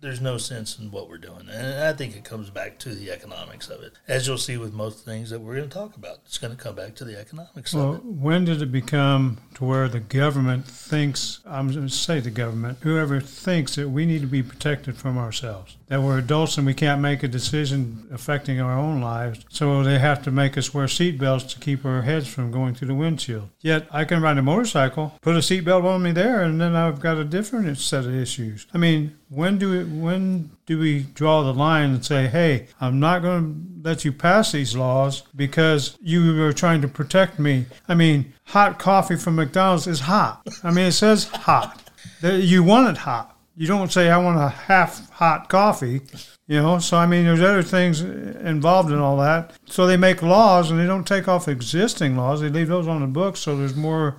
There's 0.00 0.20
no 0.20 0.38
sense 0.38 0.78
in 0.78 0.92
what 0.92 1.08
we're 1.08 1.18
doing, 1.18 1.48
and 1.50 1.82
I 1.82 1.92
think 1.92 2.14
it 2.14 2.22
comes 2.22 2.50
back 2.50 2.78
to 2.80 2.94
the 2.94 3.10
economics 3.10 3.68
of 3.68 3.82
it. 3.82 3.94
As 4.06 4.28
you'll 4.28 4.38
see 4.38 4.56
with 4.56 4.72
most 4.72 5.04
things 5.04 5.30
that 5.30 5.40
we're 5.40 5.56
going 5.56 5.68
to 5.68 5.74
talk 5.74 5.96
about, 5.96 6.18
it's 6.24 6.38
going 6.38 6.56
to 6.56 6.62
come 6.62 6.76
back 6.76 6.94
to 6.96 7.04
the 7.04 7.18
economics 7.18 7.74
Well, 7.74 7.94
of 7.94 7.96
it. 7.96 8.04
when 8.04 8.44
did 8.44 8.62
it 8.62 8.70
become 8.70 9.38
to 9.54 9.64
where 9.64 9.88
the 9.88 9.98
government 9.98 10.66
thinks, 10.66 11.40
I'm 11.44 11.72
going 11.72 11.88
to 11.88 11.92
say 11.92 12.20
the 12.20 12.30
government, 12.30 12.78
whoever 12.82 13.20
thinks 13.20 13.74
that 13.74 13.88
we 13.88 14.06
need 14.06 14.20
to 14.20 14.28
be 14.28 14.42
protected 14.42 14.96
from 14.96 15.18
ourselves? 15.18 15.76
That 15.88 16.02
we're 16.02 16.18
adults 16.18 16.56
and 16.58 16.66
we 16.66 16.74
can't 16.74 17.00
make 17.00 17.24
a 17.24 17.28
decision 17.28 18.06
affecting 18.12 18.60
our 18.60 18.78
own 18.78 19.00
lives, 19.00 19.44
so 19.48 19.82
they 19.82 19.98
have 19.98 20.22
to 20.24 20.30
make 20.30 20.56
us 20.56 20.72
wear 20.72 20.86
seatbelts 20.86 21.48
to 21.50 21.58
keep 21.58 21.84
our 21.84 22.02
heads 22.02 22.28
from 22.28 22.52
going 22.52 22.74
through 22.76 22.88
the 22.88 22.94
windshield. 22.94 23.48
Yet 23.60 23.88
I 23.90 24.04
can 24.04 24.22
ride 24.22 24.38
a 24.38 24.42
motorcycle, 24.42 25.14
put 25.22 25.34
a 25.34 25.38
seatbelt 25.40 25.84
on 25.84 26.02
me 26.04 26.12
there, 26.12 26.42
and 26.42 26.60
then 26.60 26.76
I've 26.76 27.00
got 27.00 27.16
a 27.16 27.24
different 27.24 27.76
set 27.78 28.04
of 28.04 28.14
issues. 28.14 28.66
I 28.72 28.78
mean, 28.78 29.16
when 29.30 29.58
do 29.58 29.87
when 29.90 30.50
do 30.66 30.78
we 30.78 31.02
draw 31.14 31.42
the 31.42 31.54
line 31.54 31.90
and 31.90 32.04
say, 32.04 32.26
hey, 32.26 32.68
I'm 32.80 33.00
not 33.00 33.22
going 33.22 33.80
to 33.82 33.88
let 33.88 34.04
you 34.04 34.12
pass 34.12 34.52
these 34.52 34.76
laws 34.76 35.22
because 35.34 35.96
you 36.00 36.42
are 36.42 36.52
trying 36.52 36.82
to 36.82 36.88
protect 36.88 37.38
me? 37.38 37.66
I 37.88 37.94
mean, 37.94 38.32
hot 38.44 38.78
coffee 38.78 39.16
from 39.16 39.36
McDonald's 39.36 39.86
is 39.86 40.00
hot. 40.00 40.46
I 40.62 40.70
mean, 40.70 40.86
it 40.86 40.92
says 40.92 41.24
hot. 41.24 41.90
You 42.22 42.62
want 42.62 42.88
it 42.88 42.98
hot. 42.98 43.36
You 43.56 43.66
don't 43.66 43.92
say, 43.92 44.08
I 44.08 44.18
want 44.18 44.38
a 44.38 44.48
half 44.48 45.10
hot 45.10 45.48
coffee. 45.48 46.02
You 46.46 46.62
know, 46.62 46.78
so 46.78 46.96
I 46.96 47.06
mean, 47.06 47.24
there's 47.24 47.42
other 47.42 47.62
things 47.62 48.00
involved 48.00 48.90
in 48.90 48.98
all 48.98 49.18
that. 49.18 49.52
So 49.66 49.86
they 49.86 49.96
make 49.96 50.22
laws 50.22 50.70
and 50.70 50.78
they 50.78 50.86
don't 50.86 51.06
take 51.06 51.28
off 51.28 51.48
existing 51.48 52.16
laws. 52.16 52.40
They 52.40 52.48
leave 52.48 52.68
those 52.68 52.88
on 52.88 53.00
the 53.00 53.06
books 53.06 53.40
so 53.40 53.56
there's 53.56 53.76
more 53.76 54.16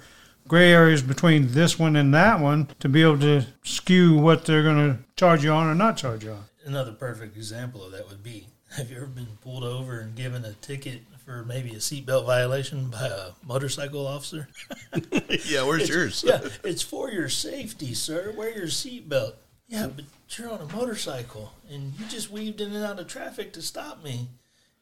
gray 0.49 0.73
areas 0.73 1.01
between 1.01 1.53
this 1.53 1.79
one 1.79 1.95
and 1.95 2.13
that 2.13 2.41
one 2.41 2.67
to 2.81 2.89
be 2.89 3.01
able 3.03 3.19
to 3.19 3.45
skew 3.63 4.17
what 4.17 4.43
they're 4.43 4.63
going 4.63 4.93
to 4.93 4.99
charge 5.15 5.43
you 5.43 5.51
on 5.51 5.67
or 5.67 5.75
not 5.75 5.95
charge 5.95 6.25
you 6.25 6.31
on. 6.31 6.43
Another 6.65 6.91
perfect 6.91 7.37
example 7.37 7.83
of 7.85 7.91
that 7.93 8.09
would 8.09 8.21
be 8.23 8.47
have 8.75 8.89
you 8.91 8.97
ever 8.97 9.05
been 9.05 9.37
pulled 9.41 9.63
over 9.63 9.99
and 9.99 10.15
given 10.15 10.43
a 10.45 10.53
ticket 10.53 11.01
for 11.25 11.43
maybe 11.45 11.69
a 11.71 11.75
seatbelt 11.77 12.25
violation 12.25 12.89
by 12.89 13.07
a 13.07 13.29
motorcycle 13.45 14.05
officer? 14.05 14.47
yeah. 15.45 15.63
Where's 15.63 15.83
It's- 15.83 15.89
yours? 15.89 16.23
yeah, 16.27 16.41
it's 16.63 16.81
for 16.81 17.09
your 17.11 17.29
safety, 17.29 17.93
sir. 17.93 18.33
Wear 18.35 18.55
your 18.55 18.67
seatbelt. 18.67 19.33
Yeah, 19.67 19.87
but 19.95 20.05
you're 20.31 20.49
on 20.51 20.61
a 20.61 20.75
motorcycle 20.75 21.53
and 21.69 21.93
you 21.99 22.05
just 22.07 22.31
weaved 22.31 22.59
in 22.59 22.73
and 22.73 22.83
out 22.83 22.99
of 22.99 23.07
traffic 23.07 23.53
to 23.53 23.61
stop 23.61 24.03
me, 24.03 24.29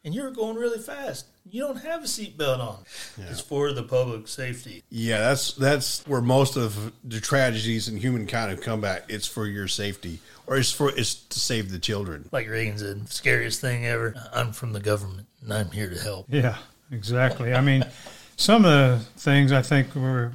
and 0.08 0.16
you're 0.16 0.32
going 0.32 0.56
really 0.56 0.80
fast. 0.80 1.26
You 1.50 1.62
don't 1.64 1.84
have 1.84 2.02
a 2.02 2.08
seatbelt 2.08 2.60
on. 2.60 2.78
It's 3.18 3.42
for 3.42 3.74
the 3.74 3.84
public 3.84 4.30
safety. 4.30 4.84
Yeah, 4.90 5.20
that's 5.20 5.52
that's 5.52 6.08
where 6.08 6.22
most 6.22 6.56
of 6.56 6.94
the 7.04 7.20
tragedies 7.20 7.90
in 7.90 7.98
humankind 7.98 8.52
have 8.52 8.62
come 8.62 8.80
back. 8.80 9.04
It's 9.10 9.28
for 9.28 9.46
your 9.46 9.68
safety, 9.68 10.20
or 10.48 10.58
it's 10.58 10.72
for 10.72 10.90
it's 10.98 11.16
to 11.16 11.40
save 11.40 11.72
the 11.72 11.78
children. 11.78 12.30
Like 12.32 12.48
Reagan 12.48 12.78
said, 12.78 13.10
scariest 13.10 13.60
thing 13.60 13.86
ever. 13.86 14.16
I'm 14.32 14.54
from 14.54 14.72
the 14.72 14.80
government 14.80 15.28
and 15.42 15.54
I'm 15.54 15.72
here 15.72 15.90
to 15.90 16.00
help. 16.00 16.28
Yeah, 16.30 16.58
exactly. 16.90 17.54
I 17.54 17.60
mean, 17.60 17.84
some 18.38 18.64
of 18.64 18.72
the 18.72 19.06
things 19.18 19.52
I 19.52 19.62
think 19.62 19.94
were 19.94 20.32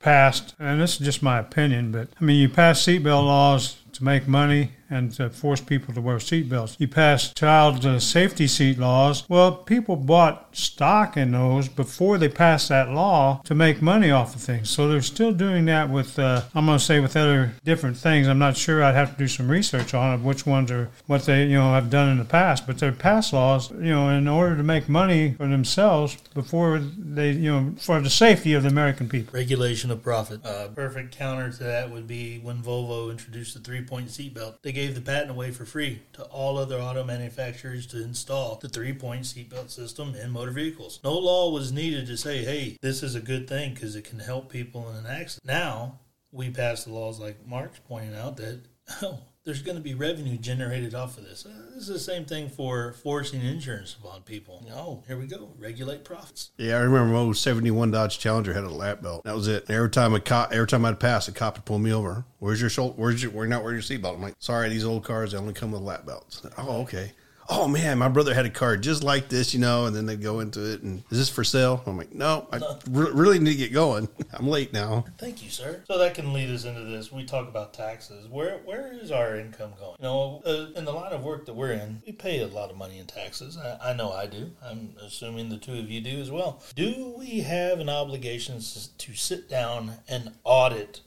passed, 0.00 0.54
and 0.58 0.82
this 0.82 1.00
is 1.00 1.06
just 1.06 1.22
my 1.22 1.38
opinion, 1.38 1.92
but 1.92 2.08
I 2.20 2.24
mean, 2.24 2.36
you 2.36 2.50
pass 2.50 2.84
seatbelt 2.84 3.24
laws 3.24 3.78
to 3.94 4.04
make 4.04 4.28
money 4.28 4.72
and 4.90 5.12
to 5.12 5.30
force 5.30 5.60
people 5.60 5.94
to 5.94 6.00
wear 6.00 6.16
seatbelts. 6.16 6.76
You 6.78 6.88
pass 6.88 7.32
child 7.32 7.84
uh, 7.84 8.00
safety 8.00 8.46
seat 8.46 8.78
laws. 8.78 9.28
Well, 9.28 9.52
people 9.52 9.96
bought 9.96 10.56
stock 10.56 11.16
in 11.16 11.32
those 11.32 11.68
before 11.68 12.18
they 12.18 12.28
passed 12.28 12.68
that 12.68 12.90
law 12.90 13.40
to 13.44 13.54
make 13.54 13.82
money 13.82 14.10
off 14.10 14.34
of 14.34 14.40
things. 14.40 14.70
So 14.70 14.88
they're 14.88 15.02
still 15.02 15.32
doing 15.32 15.66
that 15.66 15.90
with, 15.90 16.18
uh, 16.18 16.42
I'm 16.54 16.66
going 16.66 16.78
to 16.78 16.84
say, 16.84 17.00
with 17.00 17.16
other 17.16 17.52
different 17.64 17.96
things. 17.96 18.28
I'm 18.28 18.38
not 18.38 18.56
sure. 18.56 18.82
I'd 18.82 18.94
have 18.94 19.12
to 19.12 19.18
do 19.18 19.28
some 19.28 19.50
research 19.50 19.94
on 19.94 20.24
which 20.24 20.46
ones 20.46 20.70
are 20.70 20.90
what 21.06 21.24
they, 21.24 21.44
you 21.44 21.58
know, 21.58 21.72
have 21.72 21.90
done 21.90 22.08
in 22.08 22.18
the 22.18 22.24
past. 22.24 22.66
But 22.66 22.78
they're 22.78 22.92
passed 22.92 23.32
laws, 23.32 23.70
you 23.70 23.90
know, 23.90 24.08
in 24.08 24.26
order 24.28 24.56
to 24.56 24.62
make 24.62 24.88
money 24.88 25.32
for 25.32 25.46
themselves 25.46 26.16
before 26.34 26.78
they, 26.78 27.32
you 27.32 27.52
know, 27.52 27.74
for 27.78 28.00
the 28.00 28.10
safety 28.10 28.54
of 28.54 28.62
the 28.62 28.68
American 28.68 29.08
people. 29.08 29.32
Regulation 29.32 29.90
of 29.90 30.02
profit. 30.02 30.40
A 30.44 30.68
perfect 30.68 31.16
counter 31.16 31.50
to 31.50 31.64
that 31.64 31.90
would 31.90 32.06
be 32.06 32.38
when 32.38 32.62
Volvo 32.62 33.10
introduced 33.10 33.54
the 33.54 33.60
three 33.60 33.82
point 33.82 34.08
seatbelt. 34.08 34.56
They 34.62 34.72
gave 34.78 34.94
the 34.94 35.00
patent 35.00 35.30
away 35.30 35.50
for 35.50 35.64
free 35.64 36.02
to 36.12 36.22
all 36.26 36.56
other 36.56 36.78
auto 36.78 37.02
manufacturers 37.02 37.84
to 37.84 38.00
install 38.00 38.56
the 38.56 38.68
three 38.68 38.92
point 38.92 39.22
seatbelt 39.22 39.70
system 39.70 40.14
in 40.14 40.30
motor 40.30 40.52
vehicles. 40.52 41.00
No 41.02 41.18
law 41.18 41.50
was 41.50 41.72
needed 41.72 42.06
to 42.06 42.16
say, 42.16 42.44
hey, 42.44 42.76
this 42.80 43.02
is 43.02 43.16
a 43.16 43.20
good 43.20 43.48
thing 43.48 43.74
because 43.74 43.96
it 43.96 44.04
can 44.04 44.20
help 44.20 44.52
people 44.52 44.88
in 44.90 44.96
an 44.96 45.06
accident. 45.06 45.46
Now, 45.46 45.98
we 46.30 46.50
pass 46.50 46.84
the 46.84 46.92
laws 46.92 47.18
like 47.18 47.44
Mark's 47.44 47.80
pointing 47.88 48.14
out 48.14 48.36
that, 48.36 48.60
oh, 49.02 49.18
there's 49.48 49.62
going 49.62 49.78
to 49.78 49.82
be 49.82 49.94
revenue 49.94 50.36
generated 50.36 50.94
off 50.94 51.16
of 51.16 51.24
this. 51.24 51.46
Uh, 51.46 51.70
this 51.74 51.84
is 51.84 51.88
the 51.88 51.98
same 51.98 52.26
thing 52.26 52.50
for 52.50 52.92
forcing 52.92 53.40
insurance 53.40 53.96
upon 53.98 54.20
people. 54.20 54.62
Oh, 54.70 55.02
here 55.06 55.16
we 55.16 55.26
go. 55.26 55.48
Regulate 55.58 56.04
profits. 56.04 56.50
Yeah, 56.58 56.76
I 56.76 56.80
remember 56.80 57.14
my 57.14 57.20
old 57.20 57.38
'71 57.38 57.90
Dodge 57.90 58.18
Challenger 58.18 58.52
had 58.52 58.64
a 58.64 58.68
lap 58.68 59.00
belt. 59.00 59.24
That 59.24 59.34
was 59.34 59.48
it. 59.48 59.64
Every 59.70 59.88
time 59.88 60.12
a 60.12 60.20
cop, 60.20 60.52
every 60.52 60.66
time 60.66 60.84
I'd 60.84 61.00
pass, 61.00 61.28
a 61.28 61.32
cop 61.32 61.56
would 61.56 61.64
pull 61.64 61.78
me 61.78 61.94
over. 61.94 62.26
Where's 62.40 62.60
your 62.60 62.68
shoulder? 62.68 62.92
Where's 62.98 63.22
your? 63.22 63.32
We're 63.32 63.46
not 63.46 63.64
wearing 63.64 63.80
your 63.80 63.82
seatbelt. 63.82 64.16
I'm 64.16 64.20
like, 64.20 64.34
sorry, 64.38 64.68
these 64.68 64.84
old 64.84 65.02
cars 65.02 65.32
they 65.32 65.38
only 65.38 65.54
come 65.54 65.72
with 65.72 65.80
lap 65.80 66.04
belts. 66.04 66.42
Oh, 66.58 66.82
okay. 66.82 67.12
Oh 67.50 67.66
man, 67.66 67.96
my 67.98 68.08
brother 68.08 68.34
had 68.34 68.44
a 68.44 68.50
car 68.50 68.76
just 68.76 69.02
like 69.02 69.30
this, 69.30 69.54
you 69.54 69.60
know, 69.60 69.86
and 69.86 69.96
then 69.96 70.04
they 70.04 70.16
go 70.16 70.40
into 70.40 70.70
it 70.70 70.82
and 70.82 71.02
is 71.10 71.18
this 71.18 71.30
for 71.30 71.44
sale? 71.44 71.82
I'm 71.86 71.96
like, 71.96 72.14
no, 72.14 72.46
I 72.52 72.58
re- 72.90 73.10
really 73.12 73.38
need 73.38 73.52
to 73.52 73.56
get 73.56 73.72
going. 73.72 74.06
I'm 74.34 74.46
late 74.46 74.74
now. 74.74 75.06
Thank 75.16 75.42
you, 75.42 75.48
sir. 75.48 75.82
So 75.86 75.96
that 75.98 76.14
can 76.14 76.34
lead 76.34 76.50
us 76.50 76.66
into 76.66 76.82
this. 76.84 77.10
We 77.10 77.24
talk 77.24 77.48
about 77.48 77.72
taxes. 77.72 78.28
Where 78.28 78.58
where 78.64 78.92
is 78.92 79.10
our 79.10 79.36
income 79.36 79.72
going? 79.78 79.96
You 79.98 80.02
know, 80.04 80.42
uh, 80.44 80.78
in 80.78 80.84
the 80.84 80.92
line 80.92 81.12
of 81.12 81.22
work 81.22 81.46
that 81.46 81.54
we're 81.54 81.72
in, 81.72 82.02
we 82.06 82.12
pay 82.12 82.40
a 82.42 82.48
lot 82.48 82.70
of 82.70 82.76
money 82.76 82.98
in 82.98 83.06
taxes. 83.06 83.56
I, 83.56 83.92
I 83.92 83.92
know 83.94 84.12
I 84.12 84.26
do. 84.26 84.50
I'm 84.62 84.94
assuming 85.02 85.48
the 85.48 85.56
two 85.56 85.78
of 85.78 85.90
you 85.90 86.02
do 86.02 86.20
as 86.20 86.30
well. 86.30 86.62
Do 86.74 87.14
we 87.16 87.40
have 87.40 87.80
an 87.80 87.88
obligation 87.88 88.56
to 88.58 89.14
sit 89.14 89.48
down 89.48 89.92
and 90.06 90.32
audit 90.44 91.00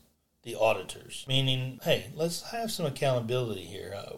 the 0.44 0.56
auditors? 0.56 1.24
Meaning, 1.28 1.80
hey, 1.84 2.08
let's 2.16 2.50
have 2.50 2.72
some 2.72 2.88
accountability 2.88 3.66
here. 3.66 3.94
Uh, 3.96 4.14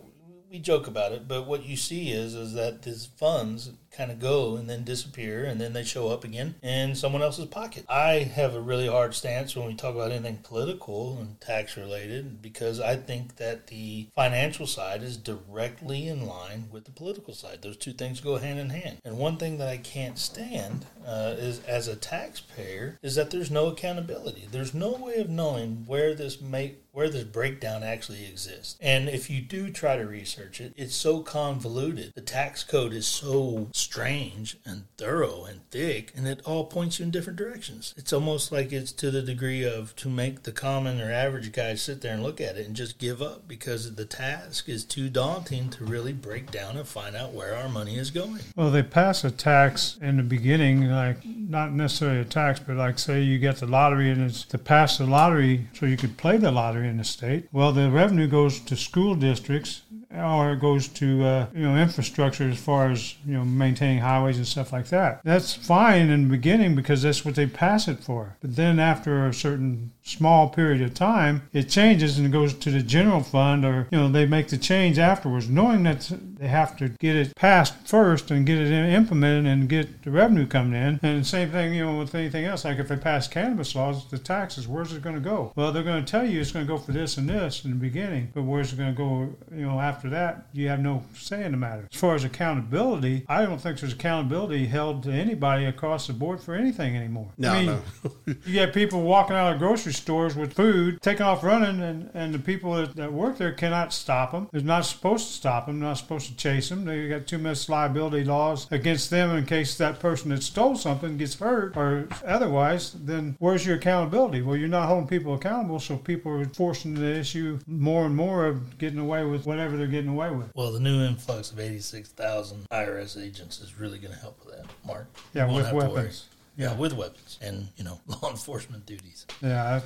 we 0.53 0.59
joke 0.59 0.85
about 0.85 1.11
it, 1.11 1.27
but 1.27 1.47
what 1.47 1.65
you 1.65 1.75
see 1.75 2.11
is 2.11 2.35
is 2.35 2.53
that 2.53 2.83
these 2.83 3.07
funds 3.07 3.71
kind 3.93 4.11
of 4.11 4.19
go 4.19 4.55
and 4.55 4.69
then 4.69 4.83
disappear 4.83 5.45
and 5.45 5.61
then 5.61 5.73
they 5.73 5.83
show 5.83 6.09
up 6.09 6.23
again 6.23 6.55
in 6.61 6.95
someone 6.95 7.21
else's 7.21 7.45
pocket. 7.45 7.85
I 7.87 8.19
have 8.19 8.55
a 8.55 8.61
really 8.61 8.87
hard 8.87 9.13
stance 9.13 9.55
when 9.55 9.67
we 9.67 9.75
talk 9.75 9.95
about 9.95 10.11
anything 10.11 10.39
political 10.43 11.17
and 11.19 11.39
tax 11.39 11.77
related 11.77 12.41
because 12.41 12.79
I 12.79 12.95
think 12.95 13.37
that 13.37 13.67
the 13.67 14.07
financial 14.15 14.67
side 14.67 15.03
is 15.03 15.17
directly 15.17 16.07
in 16.07 16.25
line 16.25 16.67
with 16.71 16.85
the 16.85 16.91
political 16.91 17.33
side. 17.33 17.61
Those 17.61 17.77
two 17.77 17.93
things 17.93 18.19
go 18.19 18.37
hand 18.37 18.59
in 18.59 18.69
hand. 18.69 18.97
And 19.05 19.17
one 19.17 19.37
thing 19.37 19.57
that 19.59 19.69
I 19.69 19.77
can't 19.77 20.17
stand 20.17 20.85
uh, 21.05 21.35
is 21.37 21.63
as 21.65 21.87
a 21.87 21.95
taxpayer 21.95 22.99
is 23.01 23.15
that 23.15 23.31
there's 23.31 23.51
no 23.51 23.67
accountability. 23.67 24.47
There's 24.51 24.73
no 24.73 24.93
way 24.93 25.15
of 25.15 25.29
knowing 25.29 25.83
where 25.85 26.13
this 26.13 26.41
make 26.41 26.83
where 26.93 27.09
this 27.09 27.23
breakdown 27.23 27.81
actually 27.83 28.23
exists. 28.25 28.77
And 28.79 29.09
if 29.09 29.27
you 29.27 29.41
do 29.41 29.71
try 29.71 29.97
to 29.97 30.05
research 30.05 30.61
it, 30.61 30.73
it's 30.77 30.95
so 30.95 31.21
convoluted. 31.21 32.13
The 32.13 32.21
tax 32.21 32.63
code 32.63 32.93
is 32.93 33.07
so 33.07 33.69
strange 33.83 34.57
and 34.65 34.85
thorough 34.97 35.45
and 35.45 35.69
thick, 35.69 36.13
and 36.15 36.27
it 36.27 36.41
all 36.45 36.65
points 36.65 36.99
you 36.99 37.05
in 37.05 37.11
different 37.11 37.37
directions. 37.37 37.93
It's 37.97 38.13
almost 38.13 38.51
like 38.51 38.71
it's 38.71 38.91
to 38.93 39.11
the 39.11 39.21
degree 39.21 39.63
of 39.63 39.95
to 39.97 40.09
make 40.09 40.43
the 40.43 40.51
common 40.51 41.01
or 41.01 41.11
average 41.11 41.51
guy 41.51 41.75
sit 41.75 42.01
there 42.01 42.13
and 42.13 42.23
look 42.23 42.39
at 42.39 42.57
it 42.57 42.65
and 42.65 42.75
just 42.75 42.97
give 42.97 43.21
up 43.21 43.47
because 43.47 43.95
the 43.95 44.05
task 44.05 44.69
is 44.69 44.85
too 44.85 45.09
daunting 45.09 45.69
to 45.71 45.83
really 45.83 46.13
break 46.13 46.49
down 46.49 46.77
and 46.77 46.87
find 46.87 47.15
out 47.15 47.33
where 47.33 47.55
our 47.55 47.69
money 47.69 47.97
is 47.97 48.09
going. 48.09 48.39
Well, 48.55 48.71
they 48.71 48.83
pass 48.83 49.23
a 49.23 49.31
tax 49.31 49.97
in 50.01 50.17
the 50.17 50.23
beginning, 50.23 50.89
like 50.89 51.25
not 51.25 51.73
necessarily 51.73 52.21
a 52.21 52.25
tax, 52.25 52.59
but 52.59 52.77
like 52.77 52.97
say 52.97 53.21
you 53.21 53.37
get 53.39 53.57
the 53.57 53.67
lottery 53.67 54.09
and 54.09 54.21
it's 54.21 54.43
to 54.45 54.57
pass 54.57 54.97
the 54.97 55.05
lottery 55.05 55.67
so 55.73 55.85
you 55.85 55.97
could 55.97 56.17
play 56.17 56.37
the 56.37 56.51
lottery 56.51 56.87
in 56.87 56.97
the 56.97 57.03
state. 57.03 57.47
Well, 57.51 57.71
the 57.73 57.91
revenue 57.91 58.27
goes 58.27 58.59
to 58.61 58.75
school 58.75 59.15
districts 59.15 59.81
or 60.15 60.53
it 60.53 60.59
goes 60.59 60.87
to 60.87 61.23
uh, 61.23 61.47
you 61.53 61.63
know 61.63 61.75
infrastructure 61.75 62.49
as 62.49 62.59
far 62.59 62.89
as 62.89 63.15
you 63.25 63.33
know 63.33 63.43
maintaining 63.43 63.99
highways 63.99 64.37
and 64.37 64.47
stuff 64.47 64.71
like 64.71 64.87
that. 64.87 65.21
That's 65.23 65.53
fine 65.53 66.09
in 66.09 66.23
the 66.23 66.29
beginning 66.29 66.75
because 66.75 67.01
that's 67.01 67.25
what 67.25 67.35
they 67.35 67.47
pass 67.47 67.87
it 67.87 67.99
for. 67.99 68.37
But 68.41 68.55
then 68.55 68.79
after 68.79 69.27
a 69.27 69.33
certain 69.33 69.91
small 70.03 70.49
period 70.49 70.81
of 70.81 70.93
time, 70.93 71.43
it 71.53 71.69
changes 71.69 72.17
and 72.17 72.27
it 72.27 72.31
goes 72.31 72.53
to 72.53 72.71
the 72.71 72.81
general 72.81 73.21
fund, 73.21 73.65
or 73.65 73.87
you 73.91 73.97
know 73.97 74.09
they 74.09 74.25
make 74.25 74.49
the 74.49 74.57
change 74.57 74.99
afterwards, 74.99 75.49
knowing 75.49 75.83
that 75.83 76.11
they 76.37 76.47
have 76.47 76.77
to 76.77 76.89
get 76.89 77.15
it 77.15 77.35
passed 77.35 77.73
first 77.87 78.29
and 78.31 78.45
get 78.45 78.57
it 78.57 78.71
implemented 78.71 79.45
and 79.45 79.69
get 79.69 80.03
the 80.03 80.11
revenue 80.11 80.45
coming 80.45 80.73
in. 80.73 80.99
And 81.01 81.21
the 81.21 81.27
same 81.27 81.51
thing, 81.51 81.73
you 81.73 81.85
know, 81.85 81.99
with 81.99 82.13
anything 82.15 82.45
else. 82.45 82.65
Like 82.65 82.79
if 82.79 82.87
they 82.87 82.97
pass 82.97 83.27
cannabis 83.27 83.75
laws, 83.75 84.09
the 84.09 84.17
taxes, 84.17 84.67
where's 84.67 84.93
it 84.93 85.01
going 85.01 85.15
to 85.15 85.21
go? 85.21 85.53
Well, 85.55 85.71
they're 85.71 85.83
going 85.83 86.03
to 86.03 86.11
tell 86.11 86.27
you 86.27 86.41
it's 86.41 86.51
going 86.51 86.65
to 86.65 86.71
go 86.71 86.77
for 86.77 86.91
this 86.91 87.17
and 87.17 87.29
this 87.29 87.63
in 87.63 87.71
the 87.71 87.77
beginning, 87.77 88.31
but 88.33 88.43
where's 88.43 88.73
it 88.73 88.77
going 88.77 88.93
to 88.93 88.97
go? 88.97 89.33
You 89.55 89.65
know, 89.65 89.79
after 89.79 90.02
that, 90.09 90.47
you 90.53 90.67
have 90.67 90.79
no 90.79 91.03
say 91.15 91.43
in 91.43 91.51
the 91.51 91.57
matter. 91.57 91.87
As 91.91 91.99
far 91.99 92.15
as 92.15 92.23
accountability, 92.23 93.25
I 93.27 93.43
don't 93.45 93.59
think 93.59 93.79
there's 93.79 93.93
accountability 93.93 94.65
held 94.65 95.03
to 95.03 95.11
anybody 95.11 95.65
across 95.65 96.07
the 96.07 96.13
board 96.13 96.41
for 96.41 96.55
anything 96.55 96.95
anymore. 96.95 97.31
No, 97.37 97.51
I 97.51 97.57
mean, 97.57 97.65
no. 97.65 97.81
you 98.45 98.53
get 98.53 98.73
people 98.73 99.01
walking 99.01 99.35
out 99.35 99.53
of 99.53 99.59
grocery 99.59 99.93
stores 99.93 100.35
with 100.35 100.53
food, 100.53 101.01
taking 101.01 101.25
off 101.25 101.43
running, 101.43 101.81
and, 101.81 102.09
and 102.13 102.33
the 102.33 102.39
people 102.39 102.73
that, 102.75 102.95
that 102.95 103.11
work 103.13 103.37
there 103.37 103.51
cannot 103.51 103.93
stop 103.93 104.31
them. 104.31 104.49
They're 104.51 104.61
not 104.61 104.85
supposed 104.85 105.27
to 105.27 105.33
stop 105.33 105.67
them, 105.67 105.79
not 105.79 105.97
supposed 105.97 106.27
to 106.27 106.35
chase 106.35 106.69
them. 106.69 106.85
They 106.85 107.07
got 107.07 107.27
too 107.27 107.37
much 107.37 107.69
liability 107.69 108.23
laws 108.23 108.67
against 108.71 109.09
them 109.09 109.35
in 109.35 109.45
case 109.45 109.77
that 109.77 109.99
person 109.99 110.29
that 110.29 110.43
stole 110.43 110.75
something 110.75 111.17
gets 111.17 111.35
hurt 111.35 111.75
or 111.77 112.07
otherwise. 112.25 112.91
Then 112.93 113.35
where's 113.39 113.65
your 113.65 113.77
accountability? 113.77 114.41
Well, 114.41 114.57
you're 114.57 114.67
not 114.67 114.87
holding 114.87 115.07
people 115.07 115.33
accountable, 115.33 115.79
so 115.79 115.97
people 115.97 116.31
are 116.31 116.45
forcing 116.45 116.95
the 116.95 117.19
issue 117.19 117.59
more 117.67 118.05
and 118.05 118.15
more 118.15 118.45
of 118.45 118.77
getting 118.77 118.99
away 118.99 119.23
with 119.25 119.45
whatever 119.45 119.77
they're 119.77 119.87
getting 119.93 120.09
away 120.09 120.31
with. 120.31 120.51
Well, 120.55 120.71
the 120.71 120.79
new 120.79 121.03
influx 121.03 121.51
of 121.51 121.59
86,000 121.59 122.67
IRS 122.69 123.21
agents 123.21 123.61
is 123.61 123.79
really 123.79 123.99
going 123.99 124.13
to 124.13 124.19
help 124.19 124.43
with 124.43 124.55
that, 124.55 124.65
Mark. 124.85 125.07
Yeah, 125.33 125.45
with 125.45 125.65
have 125.65 125.69
to 125.69 125.75
worry. 125.75 125.93
weapons. 125.93 126.27
Yeah, 126.55 126.75
with 126.75 126.93
weapons 126.93 127.39
and, 127.41 127.69
you 127.77 127.83
know, 127.83 127.99
law 128.07 128.29
enforcement 128.29 128.85
duties. 128.85 129.25
Yeah, 129.41 129.81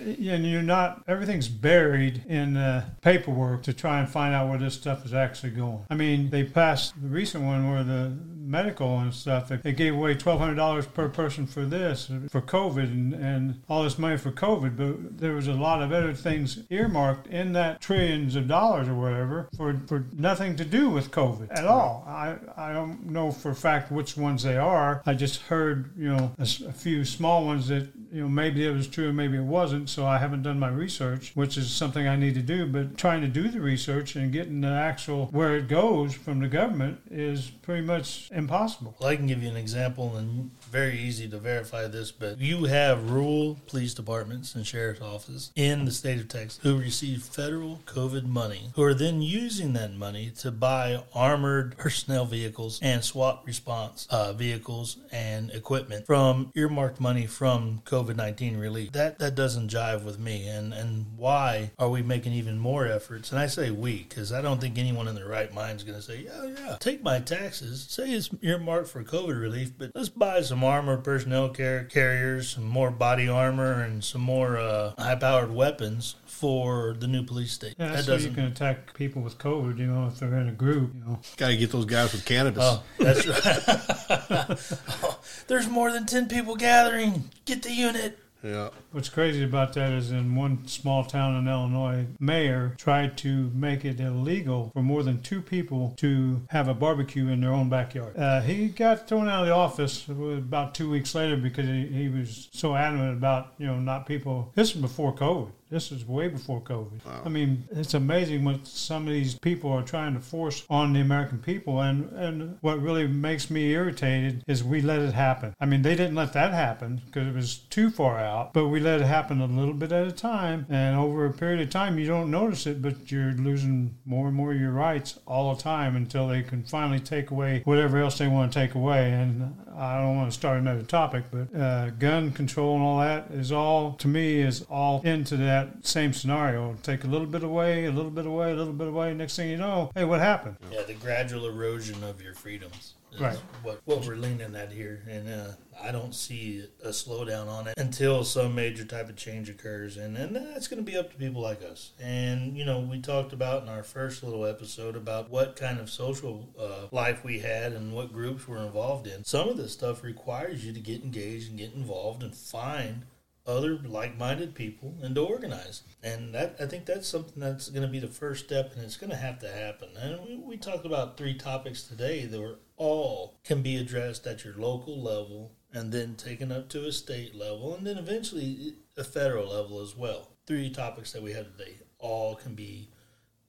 yeah, 0.00 0.34
and 0.34 0.46
you're 0.46 0.62
not. 0.62 1.02
Everything's 1.08 1.48
buried 1.48 2.24
in 2.28 2.56
uh, 2.56 2.88
paperwork 3.02 3.64
to 3.64 3.72
try 3.72 3.98
and 3.98 4.08
find 4.08 4.34
out 4.34 4.48
where 4.48 4.58
this 4.58 4.74
stuff 4.74 5.04
is 5.04 5.12
actually 5.12 5.50
going. 5.50 5.84
I 5.90 5.96
mean, 5.96 6.30
they 6.30 6.44
passed 6.44 6.94
the 7.02 7.08
recent 7.08 7.44
one 7.44 7.68
where 7.70 7.82
the 7.82 8.12
medical 8.44 8.98
and 8.98 9.14
stuff. 9.14 9.48
They, 9.48 9.72
gave 9.72 9.94
away 9.94 10.14
twelve 10.14 10.40
hundred 10.40 10.54
dollars 10.54 10.86
per 10.86 11.08
person 11.08 11.46
for 11.46 11.64
this 11.64 12.10
for 12.28 12.40
COVID 12.40 12.84
and, 12.84 13.14
and 13.14 13.62
all 13.68 13.82
this 13.82 13.98
money 13.98 14.16
for 14.16 14.30
COVID, 14.30 14.76
but 14.76 15.18
there 15.18 15.32
was 15.32 15.48
a 15.48 15.54
lot 15.54 15.82
of 15.82 15.92
other 15.92 16.14
things 16.14 16.60
earmarked 16.70 17.26
in 17.26 17.52
that 17.54 17.80
trillions 17.80 18.36
of 18.36 18.46
dollars 18.46 18.88
or 18.88 18.94
whatever 18.94 19.48
for 19.56 19.80
for 19.86 20.06
nothing 20.12 20.56
to 20.56 20.64
do 20.64 20.90
with 20.90 21.10
COVID 21.10 21.48
at 21.50 21.64
all. 21.64 22.04
I 22.06 22.36
I 22.56 22.72
don't 22.72 23.06
know 23.06 23.32
for 23.32 23.54
fact 23.54 23.90
which 23.90 24.16
ones 24.16 24.42
they 24.42 24.56
are. 24.56 25.02
I 25.06 25.14
just 25.14 25.42
heard 25.42 25.90
you 25.96 26.14
know 26.14 26.32
a, 26.38 26.42
a 26.42 26.72
few 26.72 27.04
small 27.04 27.44
ones 27.44 27.68
that 27.68 27.88
you 28.12 28.22
know 28.22 28.28
maybe 28.28 28.66
it 28.66 28.72
was 28.72 28.86
true 28.86 29.08
and 29.08 29.16
maybe 29.16 29.36
it 29.36 29.44
wasn't. 29.44 29.88
So 29.88 30.06
I 30.06 30.18
haven't 30.18 30.42
done 30.42 30.58
my 30.58 30.68
research, 30.68 31.32
which 31.34 31.56
is 31.56 31.70
something 31.70 32.06
I 32.06 32.16
need 32.16 32.34
to 32.34 32.42
do. 32.42 32.66
But 32.66 32.96
trying 32.96 33.22
to 33.22 33.28
do 33.28 33.48
the 33.48 33.60
research 33.60 34.16
and 34.16 34.32
getting 34.32 34.60
the 34.60 34.68
actual 34.68 35.26
where 35.26 35.56
it 35.56 35.68
goes 35.68 36.14
from 36.14 36.40
the 36.40 36.48
government 36.48 37.00
is 37.10 37.50
pretty 37.62 37.86
much 37.86 38.30
impossible. 38.44 38.94
Well, 38.98 39.08
I 39.10 39.16
can 39.16 39.26
give 39.26 39.42
you 39.42 39.48
an 39.48 39.56
example, 39.56 40.16
and 40.16 40.50
very 40.74 40.98
easy 40.98 41.28
to 41.28 41.38
verify 41.38 41.86
this, 41.86 42.10
but 42.10 42.40
you 42.40 42.64
have 42.64 43.08
rural 43.08 43.56
police 43.68 43.94
departments 43.94 44.56
and 44.56 44.66
sheriff's 44.66 45.00
offices 45.00 45.52
in 45.54 45.84
the 45.84 45.92
state 45.92 46.18
of 46.18 46.26
Texas 46.26 46.58
who 46.64 46.76
receive 46.76 47.22
federal 47.22 47.78
COVID 47.86 48.24
money, 48.24 48.70
who 48.74 48.82
are 48.82 48.92
then 48.92 49.22
using 49.22 49.72
that 49.74 49.94
money 49.94 50.32
to 50.40 50.50
buy 50.50 51.00
armored 51.14 51.76
personnel 51.78 52.24
vehicles 52.26 52.80
and 52.82 53.04
SWAT 53.04 53.42
response 53.46 54.08
uh, 54.10 54.32
vehicles 54.32 54.96
and 55.12 55.52
equipment 55.52 56.06
from 56.06 56.50
earmarked 56.56 57.00
money 57.00 57.26
from 57.26 57.80
COVID 57.86 58.16
nineteen 58.16 58.56
relief. 58.56 58.90
That 58.90 59.20
that 59.20 59.36
doesn't 59.36 59.70
jive 59.70 60.02
with 60.02 60.18
me. 60.18 60.48
And 60.48 60.72
and 60.74 61.06
why 61.16 61.70
are 61.78 61.88
we 61.88 62.02
making 62.02 62.32
even 62.32 62.58
more 62.58 62.88
efforts? 62.88 63.30
And 63.30 63.38
I 63.38 63.46
say 63.46 63.70
we 63.70 64.06
because 64.08 64.32
I 64.32 64.42
don't 64.42 64.60
think 64.60 64.76
anyone 64.76 65.06
in 65.06 65.14
their 65.14 65.28
right 65.28 65.54
mind 65.54 65.76
is 65.76 65.84
going 65.84 65.98
to 65.98 66.02
say, 66.02 66.24
yeah, 66.24 66.52
yeah, 66.58 66.76
take 66.80 67.00
my 67.04 67.20
taxes, 67.20 67.86
say 67.88 68.10
it's 68.10 68.28
earmarked 68.42 68.88
for 68.88 69.04
COVID 69.04 69.40
relief, 69.40 69.70
but 69.78 69.92
let's 69.94 70.08
buy 70.08 70.40
some 70.40 70.63
armored 70.64 71.04
personnel 71.04 71.48
car- 71.50 71.84
carriers, 71.84 72.50
some 72.50 72.64
more 72.64 72.90
body 72.90 73.28
armor, 73.28 73.82
and 73.82 74.02
some 74.04 74.20
more 74.20 74.56
uh, 74.58 74.92
high 74.98 75.14
powered 75.16 75.52
weapons 75.54 76.16
for 76.26 76.96
the 76.98 77.06
new 77.06 77.22
police 77.22 77.52
state. 77.52 77.74
Yeah, 77.78 77.86
that 77.88 77.92
that's 77.94 78.06
so 78.06 78.12
you 78.12 78.18
doesn't. 78.18 78.34
can 78.34 78.44
attack 78.46 78.94
people 78.94 79.22
with 79.22 79.38
COVID. 79.38 79.78
You 79.78 79.86
know, 79.86 80.06
if 80.08 80.18
they're 80.18 80.34
in 80.38 80.48
a 80.48 80.52
group. 80.52 80.92
You 80.94 81.00
know, 81.04 81.20
Got 81.36 81.48
to 81.48 81.56
get 81.56 81.70
those 81.70 81.84
guys 81.84 82.12
with 82.12 82.24
cannabis. 82.24 82.62
Oh, 82.64 82.82
that's 82.98 83.26
right. 84.08 84.84
Oh, 85.02 85.18
there's 85.46 85.68
more 85.68 85.92
than 85.92 86.06
10 86.06 86.28
people 86.28 86.56
gathering. 86.56 87.30
Get 87.44 87.62
the 87.62 87.72
unit. 87.72 88.18
Yeah. 88.44 88.68
What's 88.92 89.08
crazy 89.08 89.42
about 89.42 89.72
that 89.72 89.92
is 89.92 90.12
in 90.12 90.34
one 90.34 90.66
small 90.68 91.04
town 91.04 91.34
in 91.36 91.48
Illinois, 91.48 92.06
mayor 92.20 92.74
tried 92.78 93.16
to 93.18 93.50
make 93.54 93.84
it 93.84 93.98
illegal 93.98 94.70
for 94.74 94.82
more 94.82 95.02
than 95.02 95.22
two 95.22 95.40
people 95.40 95.94
to 95.96 96.42
have 96.50 96.68
a 96.68 96.74
barbecue 96.74 97.28
in 97.28 97.40
their 97.40 97.52
own 97.52 97.70
backyard. 97.70 98.16
Uh, 98.16 98.42
he 98.42 98.68
got 98.68 99.08
thrown 99.08 99.28
out 99.28 99.40
of 99.42 99.46
the 99.46 99.54
office 99.54 100.06
about 100.08 100.74
two 100.74 100.90
weeks 100.90 101.14
later 101.14 101.36
because 101.36 101.66
he, 101.66 101.86
he 101.86 102.08
was 102.08 102.48
so 102.52 102.76
adamant 102.76 103.16
about 103.16 103.54
you 103.58 103.66
know 103.66 103.80
not 103.80 104.06
people. 104.06 104.52
This 104.54 104.74
was 104.74 104.82
before 104.82 105.14
COVID. 105.14 105.50
This 105.74 105.90
is 105.90 106.06
way 106.06 106.28
before 106.28 106.60
COVID. 106.60 107.00
I 107.24 107.28
mean, 107.28 107.64
it's 107.72 107.94
amazing 107.94 108.44
what 108.44 108.64
some 108.64 109.08
of 109.08 109.12
these 109.12 109.34
people 109.34 109.72
are 109.72 109.82
trying 109.82 110.14
to 110.14 110.20
force 110.20 110.64
on 110.70 110.92
the 110.92 111.00
American 111.00 111.40
people. 111.40 111.80
And, 111.80 112.12
and 112.12 112.58
what 112.60 112.80
really 112.80 113.08
makes 113.08 113.50
me 113.50 113.72
irritated 113.72 114.44
is 114.46 114.62
we 114.62 114.80
let 114.82 115.00
it 115.00 115.14
happen. 115.14 115.52
I 115.58 115.66
mean, 115.66 115.82
they 115.82 115.96
didn't 115.96 116.14
let 116.14 116.32
that 116.34 116.52
happen 116.52 117.02
because 117.04 117.26
it 117.26 117.34
was 117.34 117.56
too 117.56 117.90
far 117.90 118.20
out, 118.20 118.52
but 118.52 118.68
we 118.68 118.78
let 118.78 119.00
it 119.00 119.06
happen 119.06 119.40
a 119.40 119.46
little 119.46 119.74
bit 119.74 119.90
at 119.90 120.06
a 120.06 120.12
time. 120.12 120.64
And 120.70 120.96
over 120.96 121.26
a 121.26 121.32
period 121.32 121.60
of 121.60 121.70
time, 121.70 121.98
you 121.98 122.06
don't 122.06 122.30
notice 122.30 122.68
it, 122.68 122.80
but 122.80 123.10
you're 123.10 123.32
losing 123.32 123.96
more 124.04 124.28
and 124.28 124.36
more 124.36 124.52
of 124.52 124.60
your 124.60 124.70
rights 124.70 125.18
all 125.26 125.56
the 125.56 125.60
time 125.60 125.96
until 125.96 126.28
they 126.28 126.42
can 126.42 126.62
finally 126.62 127.00
take 127.00 127.32
away 127.32 127.62
whatever 127.64 127.98
else 127.98 128.18
they 128.18 128.28
want 128.28 128.52
to 128.52 128.60
take 128.60 128.76
away. 128.76 129.10
And 129.10 129.56
I 129.76 130.00
don't 130.00 130.14
want 130.14 130.30
to 130.30 130.38
start 130.38 130.60
another 130.60 130.84
topic, 130.84 131.24
but 131.32 131.58
uh, 131.58 131.90
gun 131.90 132.30
control 132.30 132.76
and 132.76 132.84
all 132.84 133.00
that 133.00 133.32
is 133.32 133.50
all, 133.50 133.94
to 133.94 134.06
me, 134.06 134.40
is 134.40 134.64
all 134.70 135.02
into 135.02 135.36
that 135.38 135.63
same 135.82 136.12
scenario. 136.12 136.76
Take 136.82 137.04
a 137.04 137.06
little 137.06 137.26
bit 137.26 137.42
away, 137.42 137.86
a 137.86 137.92
little 137.92 138.10
bit 138.10 138.26
away, 138.26 138.52
a 138.52 138.54
little 138.54 138.72
bit 138.72 138.88
away. 138.88 139.14
Next 139.14 139.36
thing 139.36 139.50
you 139.50 139.56
know, 139.56 139.90
hey, 139.94 140.04
what 140.04 140.20
happened? 140.20 140.56
Yeah, 140.70 140.82
the 140.82 140.94
gradual 140.94 141.46
erosion 141.46 142.02
of 142.04 142.20
your 142.20 142.34
freedoms. 142.34 142.94
Is 143.12 143.20
Right. 143.20 143.38
What, 143.62 143.80
what 143.84 144.04
we're 144.04 144.16
leaning 144.16 144.56
at 144.56 144.72
here. 144.72 145.02
And 145.08 145.28
uh, 145.28 145.52
I 145.80 145.92
don't 145.92 146.14
see 146.14 146.64
a 146.82 146.88
slowdown 146.88 147.48
on 147.48 147.68
it 147.68 147.74
until 147.78 148.24
some 148.24 148.54
major 148.54 148.84
type 148.84 149.08
of 149.08 149.16
change 149.16 149.48
occurs. 149.48 149.96
And 149.96 150.16
then 150.16 150.32
that's 150.32 150.66
going 150.66 150.84
to 150.84 150.90
be 150.90 150.96
up 150.96 151.10
to 151.12 151.16
people 151.16 151.40
like 151.40 151.62
us. 151.62 151.92
And, 152.00 152.56
you 152.56 152.64
know, 152.64 152.80
we 152.80 153.00
talked 153.00 153.32
about 153.32 153.62
in 153.62 153.68
our 153.68 153.82
first 153.82 154.22
little 154.24 154.44
episode 154.44 154.96
about 154.96 155.30
what 155.30 155.56
kind 155.56 155.78
of 155.78 155.90
social 155.90 156.48
uh, 156.58 156.88
life 156.90 157.24
we 157.24 157.38
had 157.38 157.72
and 157.72 157.92
what 157.92 158.12
groups 158.12 158.48
we're 158.48 158.64
involved 158.64 159.06
in. 159.06 159.24
Some 159.24 159.48
of 159.48 159.56
this 159.56 159.72
stuff 159.72 160.02
requires 160.02 160.64
you 160.64 160.72
to 160.72 160.80
get 160.80 161.02
engaged 161.02 161.50
and 161.50 161.58
get 161.58 161.74
involved 161.74 162.22
and 162.22 162.34
find 162.34 163.04
other 163.46 163.78
like-minded 163.84 164.54
people 164.54 164.94
and 165.02 165.14
to 165.14 165.20
organize 165.20 165.82
and 166.02 166.34
that 166.34 166.56
i 166.60 166.66
think 166.66 166.86
that's 166.86 167.06
something 167.06 167.42
that's 167.42 167.68
going 167.68 167.82
to 167.82 167.88
be 167.88 167.98
the 167.98 168.06
first 168.06 168.46
step 168.46 168.72
and 168.74 168.82
it's 168.82 168.96
going 168.96 169.10
to 169.10 169.16
have 169.16 169.38
to 169.38 169.48
happen 169.48 169.88
and 169.98 170.18
we, 170.24 170.36
we 170.36 170.56
talked 170.56 170.86
about 170.86 171.16
three 171.16 171.34
topics 171.34 171.82
today 171.82 172.24
that 172.24 172.40
were 172.40 172.58
all 172.76 173.38
can 173.44 173.60
be 173.60 173.76
addressed 173.76 174.26
at 174.26 174.44
your 174.44 174.54
local 174.54 175.00
level 175.00 175.52
and 175.72 175.92
then 175.92 176.14
taken 176.14 176.50
up 176.50 176.68
to 176.68 176.86
a 176.86 176.92
state 176.92 177.34
level 177.34 177.74
and 177.74 177.86
then 177.86 177.98
eventually 177.98 178.74
a 178.96 179.04
federal 179.04 179.50
level 179.50 179.80
as 179.80 179.94
well 179.94 180.30
three 180.46 180.70
topics 180.70 181.12
that 181.12 181.22
we 181.22 181.32
have 181.32 181.54
today 181.56 181.74
all 181.98 182.34
can 182.34 182.54
be 182.54 182.88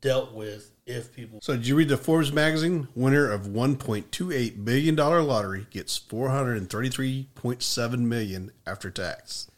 dealt 0.02 0.34
with 0.34 0.72
if 0.86 1.16
people 1.16 1.40
So 1.42 1.56
did 1.56 1.66
you 1.66 1.76
read 1.76 1.90
the 1.90 1.98
Forbes 1.98 2.32
magazine? 2.32 2.88
Winner 2.94 3.32
of 3.32 3.48
1.28 3.48 4.64
billion 4.64 4.94
dollar 4.94 5.24
lottery 5.24 5.66
gets 5.72 5.98
433.7 6.00 8.00
million 8.00 8.52
after 8.68 8.92
tax. 8.92 9.50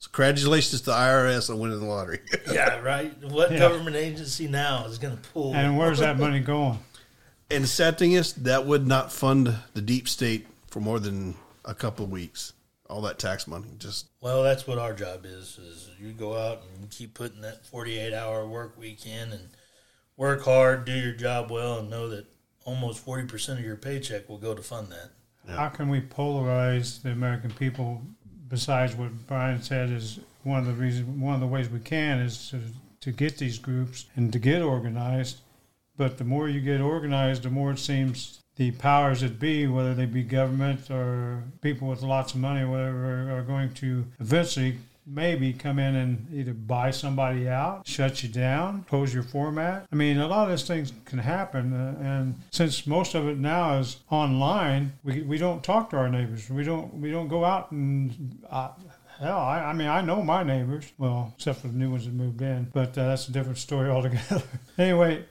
So 0.00 0.08
congratulations 0.12 0.80
to 0.80 0.86
the 0.86 0.92
IRS 0.92 1.50
on 1.50 1.58
winning 1.58 1.78
the 1.78 1.84
lottery. 1.86 2.20
yeah 2.50 2.80
right 2.80 3.12
what 3.24 3.52
Yeah. 3.52 3.58
government 3.58 3.96
agency 3.96 4.48
now 4.48 4.86
is 4.86 4.98
going 4.98 5.16
to 5.16 5.22
pull 5.30 5.54
And 5.54 5.76
where's 5.78 5.98
that 5.98 6.18
money 6.18 6.40
going? 6.40 6.78
And 7.50 7.64
the 7.64 7.68
sad 7.68 7.98
thing 7.98 8.12
is, 8.12 8.32
that 8.34 8.64
would 8.64 8.86
not 8.86 9.12
fund 9.12 9.54
the 9.74 9.82
deep 9.82 10.08
state 10.08 10.46
for 10.68 10.80
more 10.80 11.00
than 11.00 11.34
a 11.64 11.74
couple 11.74 12.04
of 12.04 12.10
weeks. 12.10 12.52
All 12.88 13.02
that 13.02 13.18
tax 13.18 13.46
money, 13.46 13.66
just 13.78 14.06
Well, 14.20 14.42
that's 14.42 14.66
what 14.66 14.78
our 14.78 14.92
job 14.94 15.24
is. 15.24 15.58
Is 15.58 15.90
you 16.00 16.12
go 16.12 16.36
out 16.36 16.62
and 16.78 16.90
keep 16.90 17.14
putting 17.14 17.40
that 17.42 17.64
forty-eight 17.66 18.12
hour 18.14 18.46
work 18.48 18.76
week 18.78 19.06
in 19.06 19.30
and 19.32 19.48
work 20.16 20.42
hard, 20.44 20.86
do 20.86 20.92
your 20.92 21.12
job 21.12 21.50
well, 21.52 21.78
and 21.78 21.88
know 21.90 22.08
that 22.08 22.26
almost 22.64 22.98
forty 22.98 23.26
percent 23.26 23.60
of 23.60 23.64
your 23.64 23.76
paycheck 23.76 24.28
will 24.28 24.38
go 24.38 24.54
to 24.54 24.62
fund 24.62 24.88
that. 24.90 25.10
How 25.54 25.68
can 25.68 25.88
we 25.88 26.00
polarize 26.00 27.00
the 27.02 27.10
American 27.12 27.50
people? 27.52 28.02
Besides 28.50 28.96
what 28.96 29.26
Brian 29.28 29.62
said, 29.62 29.90
is 29.90 30.18
one 30.42 30.58
of 30.58 30.66
the 30.66 30.72
reasons, 30.72 31.06
one 31.06 31.34
of 31.34 31.40
the 31.40 31.46
ways 31.46 31.68
we 31.68 31.80
can 31.80 32.18
is 32.18 32.50
to 32.50 32.60
to 33.00 33.12
get 33.12 33.38
these 33.38 33.58
groups 33.58 34.06
and 34.16 34.32
to 34.32 34.38
get 34.38 34.62
organized. 34.62 35.40
But 35.96 36.18
the 36.18 36.24
more 36.24 36.48
you 36.48 36.60
get 36.60 36.80
organized, 36.80 37.42
the 37.42 37.50
more 37.50 37.72
it 37.72 37.78
seems 37.78 38.40
the 38.56 38.70
powers 38.72 39.20
that 39.22 39.38
be, 39.38 39.66
whether 39.66 39.94
they 39.94 40.06
be 40.06 40.22
government 40.22 40.90
or 40.90 41.44
people 41.62 41.88
with 41.88 42.02
lots 42.02 42.34
of 42.34 42.40
money, 42.40 42.60
or 42.60 42.70
whatever, 42.70 43.38
are 43.38 43.42
going 43.42 43.72
to 43.74 44.04
eventually 44.18 44.78
maybe 45.10 45.52
come 45.52 45.78
in 45.78 45.96
and 45.96 46.26
either 46.32 46.54
buy 46.54 46.90
somebody 46.90 47.48
out, 47.48 47.86
shut 47.86 48.22
you 48.22 48.28
down, 48.28 48.84
close 48.88 49.12
your 49.12 49.22
format. 49.22 49.86
I 49.92 49.96
mean, 49.96 50.18
a 50.18 50.28
lot 50.28 50.44
of 50.44 50.50
these 50.56 50.66
things 50.66 50.92
can 51.04 51.18
happen. 51.18 51.72
Uh, 51.72 51.96
and 52.00 52.40
since 52.50 52.86
most 52.86 53.14
of 53.14 53.28
it 53.28 53.38
now 53.38 53.78
is 53.78 53.98
online, 54.10 54.92
we, 55.02 55.22
we 55.22 55.38
don't 55.38 55.62
talk 55.64 55.90
to 55.90 55.96
our 55.96 56.08
neighbors. 56.08 56.48
We 56.48 56.64
don't 56.64 56.94
we 56.94 57.10
don't 57.10 57.28
go 57.28 57.44
out 57.44 57.70
and. 57.72 58.38
Uh, 58.48 58.70
Hell, 59.18 59.38
I, 59.38 59.64
I 59.64 59.72
mean, 59.74 59.86
I 59.86 60.00
know 60.00 60.22
my 60.22 60.42
neighbors. 60.42 60.90
Well, 60.96 61.34
except 61.36 61.60
for 61.60 61.68
the 61.68 61.76
new 61.76 61.90
ones 61.90 62.06
that 62.06 62.14
moved 62.14 62.40
in, 62.40 62.70
but 62.72 62.96
uh, 62.96 63.08
that's 63.08 63.28
a 63.28 63.32
different 63.32 63.58
story 63.68 63.90
altogether. 63.90 64.42
anyway, 64.78 65.26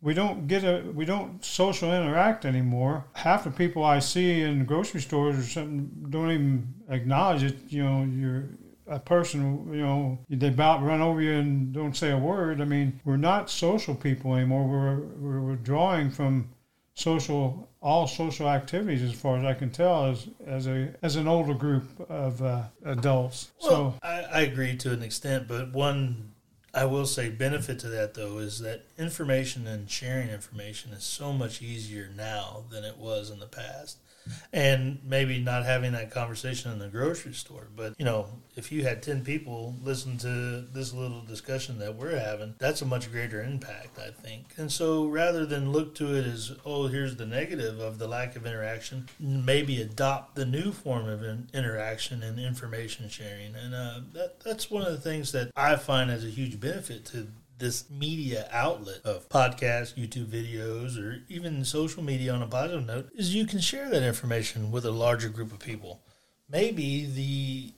we 0.00 0.12
don't 0.12 0.48
get 0.48 0.64
a 0.64 0.82
we 0.92 1.04
don't 1.04 1.44
social 1.44 1.92
interact 1.92 2.44
anymore. 2.44 3.04
Half 3.12 3.44
the 3.44 3.52
people 3.52 3.84
I 3.84 4.00
see 4.00 4.42
in 4.42 4.64
grocery 4.64 5.00
stores 5.00 5.38
or 5.38 5.42
something 5.42 5.88
don't 6.10 6.32
even 6.32 6.74
acknowledge 6.88 7.44
it. 7.44 7.58
You 7.68 7.84
know, 7.84 8.02
you're 8.02 8.48
a 8.88 8.98
person. 8.98 9.68
You 9.72 9.82
know, 9.82 10.18
they 10.28 10.48
about 10.48 10.82
run 10.82 11.00
over 11.00 11.20
you 11.20 11.32
and 11.32 11.72
don't 11.72 11.96
say 11.96 12.10
a 12.10 12.18
word. 12.18 12.60
I 12.60 12.64
mean, 12.64 13.00
we're 13.04 13.16
not 13.16 13.50
social 13.50 13.94
people 13.94 14.34
anymore. 14.34 14.66
We're 14.66 14.96
we're 14.96 15.40
withdrawing 15.40 16.10
from 16.10 16.48
social 16.94 17.68
all 17.80 18.08
social 18.08 18.48
activities 18.48 19.02
as 19.02 19.12
far 19.12 19.38
as 19.38 19.44
I 19.44 19.54
can 19.54 19.70
tell 19.70 20.06
as 20.06 20.28
as 20.46 20.66
a 20.66 20.94
as 21.02 21.16
an 21.16 21.28
older 21.28 21.54
group 21.54 21.84
of 22.10 22.42
uh, 22.42 22.64
adults. 22.84 23.52
Well, 23.62 23.70
so 23.70 23.94
I, 24.02 24.22
I 24.22 24.40
agree 24.40 24.76
to 24.78 24.92
an 24.92 25.02
extent, 25.02 25.46
but 25.46 25.72
one 25.72 26.32
I 26.74 26.84
will 26.86 27.06
say 27.06 27.30
benefit 27.30 27.78
to 27.80 27.88
that 27.88 28.14
though 28.14 28.38
is 28.38 28.60
that 28.60 28.84
information 28.98 29.66
and 29.66 29.90
sharing 29.90 30.28
information 30.28 30.92
is 30.92 31.04
so 31.04 31.32
much 31.32 31.62
easier 31.62 32.10
now 32.14 32.64
than 32.70 32.84
it 32.84 32.98
was 32.98 33.30
in 33.30 33.38
the 33.38 33.46
past. 33.46 33.98
And 34.52 34.98
maybe 35.04 35.38
not 35.38 35.64
having 35.64 35.92
that 35.92 36.10
conversation 36.10 36.70
in 36.70 36.78
the 36.78 36.88
grocery 36.88 37.32
store, 37.32 37.68
but 37.74 37.94
you 37.98 38.04
know, 38.04 38.26
if 38.56 38.70
you 38.70 38.82
had 38.82 39.02
ten 39.02 39.24
people 39.24 39.74
listen 39.82 40.18
to 40.18 40.66
this 40.70 40.92
little 40.92 41.22
discussion 41.22 41.78
that 41.78 41.94
we're 41.94 42.18
having, 42.18 42.54
that's 42.58 42.82
a 42.82 42.84
much 42.84 43.10
greater 43.10 43.42
impact, 43.42 43.98
I 43.98 44.10
think. 44.10 44.52
And 44.58 44.70
so, 44.70 45.06
rather 45.06 45.46
than 45.46 45.72
look 45.72 45.94
to 45.94 46.14
it 46.14 46.26
as, 46.26 46.52
oh, 46.66 46.88
here's 46.88 47.16
the 47.16 47.24
negative 47.24 47.80
of 47.80 47.98
the 47.98 48.06
lack 48.06 48.36
of 48.36 48.44
interaction, 48.44 49.08
maybe 49.18 49.80
adopt 49.80 50.34
the 50.34 50.44
new 50.44 50.72
form 50.72 51.08
of 51.08 51.22
in- 51.22 51.48
interaction 51.54 52.22
and 52.22 52.38
information 52.38 53.08
sharing. 53.08 53.54
And 53.54 53.74
uh, 53.74 54.00
that 54.12 54.40
that's 54.40 54.70
one 54.70 54.82
of 54.82 54.92
the 54.92 55.00
things 55.00 55.32
that 55.32 55.52
I 55.56 55.76
find 55.76 56.10
as 56.10 56.22
a 56.22 56.28
huge 56.28 56.60
benefit 56.60 57.06
to 57.06 57.28
this 57.58 57.90
media 57.90 58.48
outlet 58.52 59.00
of 59.04 59.28
podcasts, 59.28 59.94
YouTube 59.94 60.26
videos, 60.26 60.98
or 61.02 61.22
even 61.28 61.64
social 61.64 62.02
media 62.02 62.32
on 62.32 62.42
a 62.42 62.46
positive 62.46 62.86
note 62.86 63.10
is 63.14 63.34
you 63.34 63.46
can 63.46 63.60
share 63.60 63.90
that 63.90 64.02
information 64.02 64.70
with 64.70 64.84
a 64.84 64.90
larger 64.90 65.28
group 65.28 65.52
of 65.52 65.58
people. 65.58 66.02
Maybe 66.48 67.06
the 67.06 67.74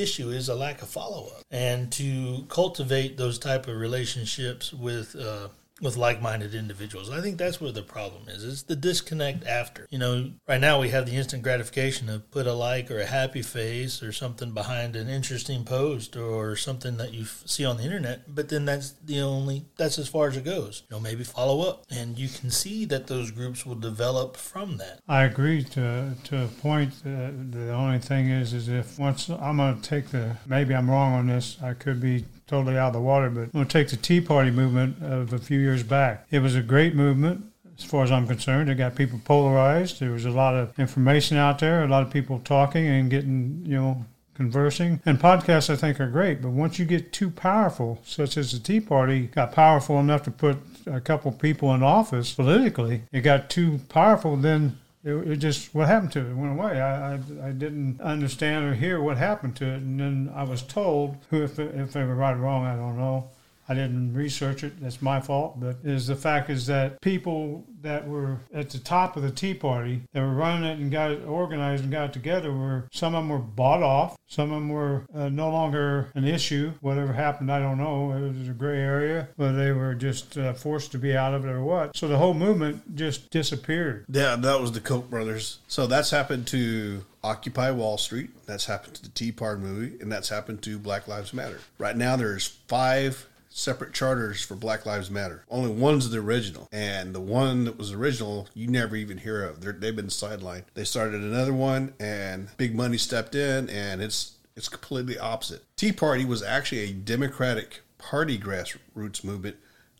issue 0.00 0.30
is 0.30 0.48
a 0.48 0.54
lack 0.54 0.82
of 0.82 0.88
follow 0.88 1.26
up, 1.26 1.42
and 1.50 1.90
to 1.92 2.44
cultivate 2.48 3.16
those 3.16 3.38
type 3.38 3.66
of 3.66 3.76
relationships 3.76 4.72
with 4.72 5.16
uh, 5.16 5.48
with 5.80 5.96
like 5.96 6.20
minded 6.20 6.54
individuals. 6.54 7.10
I 7.10 7.20
think 7.20 7.38
that's 7.38 7.60
where 7.60 7.72
the 7.72 7.82
problem 7.82 8.28
is. 8.28 8.44
It's 8.44 8.62
the 8.62 8.76
disconnect 8.76 9.46
after. 9.46 9.86
You 9.90 9.98
know, 9.98 10.30
right 10.46 10.60
now 10.60 10.80
we 10.80 10.88
have 10.90 11.06
the 11.06 11.16
instant 11.16 11.42
gratification 11.42 12.08
of 12.08 12.30
put 12.30 12.46
a 12.46 12.52
like 12.52 12.90
or 12.90 12.98
a 12.98 13.06
happy 13.06 13.42
face 13.42 14.02
or 14.02 14.12
something 14.12 14.52
behind 14.52 14.96
an 14.96 15.08
interesting 15.08 15.64
post 15.64 16.16
or 16.16 16.56
something 16.56 16.96
that 16.96 17.12
you 17.12 17.24
see 17.24 17.64
on 17.64 17.76
the 17.76 17.84
internet, 17.84 18.34
but 18.34 18.48
then 18.48 18.64
that's 18.64 18.92
the 19.04 19.20
only 19.20 19.66
that's 19.76 19.98
as 19.98 20.08
far 20.08 20.28
as 20.28 20.36
it 20.36 20.44
goes. 20.44 20.82
You 20.90 20.96
know, 20.96 21.00
maybe 21.00 21.24
follow 21.24 21.68
up 21.68 21.84
and 21.90 22.18
you 22.18 22.28
can 22.28 22.50
see 22.50 22.84
that 22.86 23.06
those 23.06 23.30
groups 23.30 23.64
will 23.64 23.74
develop 23.74 24.36
from 24.36 24.78
that. 24.78 25.00
I 25.08 25.24
agree 25.24 25.64
to 25.64 26.14
to 26.24 26.44
a 26.44 26.48
point. 26.48 26.92
The 27.04 27.72
only 27.72 27.98
thing 27.98 28.28
is, 28.30 28.52
is 28.52 28.68
if 28.68 28.98
once 28.98 29.28
I'm 29.28 29.58
going 29.58 29.80
to 29.80 29.88
take 29.88 30.08
the 30.08 30.36
maybe 30.46 30.74
I'm 30.74 30.90
wrong 30.90 31.14
on 31.14 31.26
this. 31.26 31.56
I 31.62 31.74
could 31.74 32.00
be 32.00 32.24
totally 32.48 32.76
out 32.76 32.88
of 32.88 32.92
the 32.94 33.00
water, 33.00 33.30
but 33.30 33.42
I'm 33.42 33.50
going 33.50 33.66
to 33.66 33.72
take 33.72 33.88
the 33.88 33.96
Tea 33.96 34.20
Party 34.20 34.50
movement 34.50 35.02
of 35.02 35.32
a 35.32 35.38
few 35.38 35.60
years 35.60 35.82
back. 35.82 36.26
It 36.30 36.40
was 36.40 36.56
a 36.56 36.62
great 36.62 36.94
movement. 36.94 37.44
As 37.78 37.84
far 37.84 38.02
as 38.02 38.10
I'm 38.10 38.26
concerned, 38.26 38.68
it 38.68 38.74
got 38.74 38.96
people 38.96 39.20
polarized. 39.24 40.00
There 40.00 40.10
was 40.10 40.24
a 40.24 40.30
lot 40.30 40.54
of 40.54 40.76
information 40.80 41.36
out 41.36 41.60
there, 41.60 41.84
a 41.84 41.88
lot 41.88 42.02
of 42.02 42.10
people 42.10 42.40
talking 42.40 42.86
and 42.86 43.08
getting, 43.08 43.62
you 43.64 43.76
know, 43.76 44.04
conversing. 44.34 45.00
And 45.06 45.20
podcasts, 45.20 45.70
I 45.70 45.76
think, 45.76 46.00
are 46.00 46.08
great. 46.08 46.42
But 46.42 46.50
once 46.50 46.78
you 46.78 46.84
get 46.84 47.12
too 47.12 47.30
powerful, 47.30 48.00
such 48.04 48.36
as 48.36 48.50
the 48.50 48.58
Tea 48.58 48.80
Party 48.80 49.26
got 49.26 49.52
powerful 49.52 50.00
enough 50.00 50.22
to 50.24 50.30
put 50.30 50.56
a 50.86 51.00
couple 51.00 51.30
people 51.32 51.72
in 51.74 51.82
office 51.82 52.32
politically, 52.32 53.02
it 53.12 53.20
got 53.20 53.50
too 53.50 53.80
powerful, 53.88 54.36
then 54.36 54.78
it, 55.08 55.32
it 55.32 55.36
just 55.36 55.74
what 55.74 55.88
happened 55.88 56.12
to 56.12 56.20
it, 56.20 56.30
it 56.30 56.36
went 56.36 56.58
away. 56.58 56.80
I, 56.80 57.14
I, 57.14 57.20
I 57.48 57.52
didn't 57.52 58.00
understand 58.00 58.64
or 58.64 58.74
hear 58.74 59.00
what 59.00 59.16
happened 59.16 59.56
to 59.56 59.66
it, 59.66 59.82
and 59.82 59.98
then 59.98 60.32
I 60.34 60.44
was 60.44 60.62
told 60.62 61.16
who 61.30 61.42
if 61.42 61.58
if 61.58 61.92
they 61.92 62.04
were 62.04 62.14
right 62.14 62.36
or 62.36 62.40
wrong, 62.40 62.66
I 62.66 62.76
don't 62.76 62.96
know. 62.96 63.30
I 63.68 63.74
didn't 63.74 64.14
research 64.14 64.64
it. 64.64 64.80
That's 64.80 65.02
my 65.02 65.20
fault. 65.20 65.60
But 65.60 65.76
is 65.84 66.06
the 66.06 66.16
fact 66.16 66.50
is 66.50 66.66
that 66.66 67.00
people 67.00 67.64
that 67.82 68.08
were 68.08 68.38
at 68.52 68.70
the 68.70 68.78
top 68.78 69.16
of 69.16 69.22
the 69.22 69.30
Tea 69.30 69.54
Party 69.54 70.02
that 70.12 70.20
were 70.20 70.34
running 70.34 70.64
it 70.64 70.78
and 70.78 70.90
got 70.90 71.10
it 71.10 71.24
organized 71.24 71.84
and 71.84 71.92
got 71.92 72.12
together 72.12 72.52
were 72.52 72.88
some 72.92 73.14
of 73.14 73.22
them 73.22 73.28
were 73.28 73.38
bought 73.38 73.82
off. 73.82 74.16
Some 74.26 74.50
of 74.50 74.56
them 74.56 74.68
were 74.68 75.04
uh, 75.14 75.28
no 75.28 75.50
longer 75.50 76.10
an 76.14 76.24
issue. 76.24 76.72
Whatever 76.80 77.12
happened, 77.12 77.52
I 77.52 77.60
don't 77.60 77.78
know. 77.78 78.12
It 78.12 78.38
was 78.38 78.48
a 78.48 78.52
gray 78.52 78.78
area, 78.78 79.28
but 79.36 79.52
they 79.52 79.72
were 79.72 79.94
just 79.94 80.36
uh, 80.36 80.54
forced 80.54 80.92
to 80.92 80.98
be 80.98 81.16
out 81.16 81.34
of 81.34 81.44
it 81.44 81.50
or 81.50 81.62
what. 81.62 81.96
So 81.96 82.08
the 82.08 82.18
whole 82.18 82.34
movement 82.34 82.96
just 82.96 83.30
disappeared. 83.30 84.04
Yeah, 84.10 84.36
that 84.36 84.60
was 84.60 84.72
the 84.72 84.80
Koch 84.80 85.08
brothers. 85.08 85.58
So 85.68 85.86
that's 85.86 86.10
happened 86.10 86.46
to 86.48 87.04
Occupy 87.22 87.70
Wall 87.70 87.98
Street. 87.98 88.30
That's 88.46 88.66
happened 88.66 88.94
to 88.94 89.02
the 89.02 89.08
Tea 89.08 89.32
Party 89.32 89.60
movie, 89.60 90.00
and 90.00 90.10
that's 90.10 90.28
happened 90.28 90.62
to 90.62 90.78
Black 90.78 91.08
Lives 91.08 91.32
Matter. 91.32 91.60
Right 91.78 91.96
now, 91.96 92.16
there's 92.16 92.46
five 92.46 93.26
separate 93.50 93.92
charters 93.92 94.42
for 94.42 94.54
Black 94.54 94.86
Lives 94.86 95.10
Matter. 95.10 95.44
Only 95.50 95.70
one's 95.70 96.10
the 96.10 96.18
original, 96.18 96.68
and 96.72 97.14
the 97.14 97.20
one 97.20 97.64
that 97.64 97.78
was 97.78 97.92
original 97.92 98.48
you 98.54 98.68
never 98.68 98.96
even 98.96 99.18
hear 99.18 99.42
of. 99.42 99.60
They're, 99.60 99.72
they've 99.72 99.94
been 99.94 100.06
sidelined. 100.06 100.64
They 100.74 100.84
started 100.84 101.22
another 101.22 101.54
one, 101.54 101.94
and 101.98 102.48
big 102.56 102.74
money 102.74 102.98
stepped 102.98 103.34
in, 103.34 103.68
and 103.70 104.02
it's 104.02 104.34
it's 104.56 104.68
completely 104.68 105.18
opposite. 105.18 105.62
Tea 105.76 105.92
Party 105.92 106.24
was 106.24 106.42
actually 106.42 106.80
a 106.80 106.92
Democratic 106.92 107.82
Party 107.96 108.38
grassroots 108.38 109.22
movement 109.22 109.56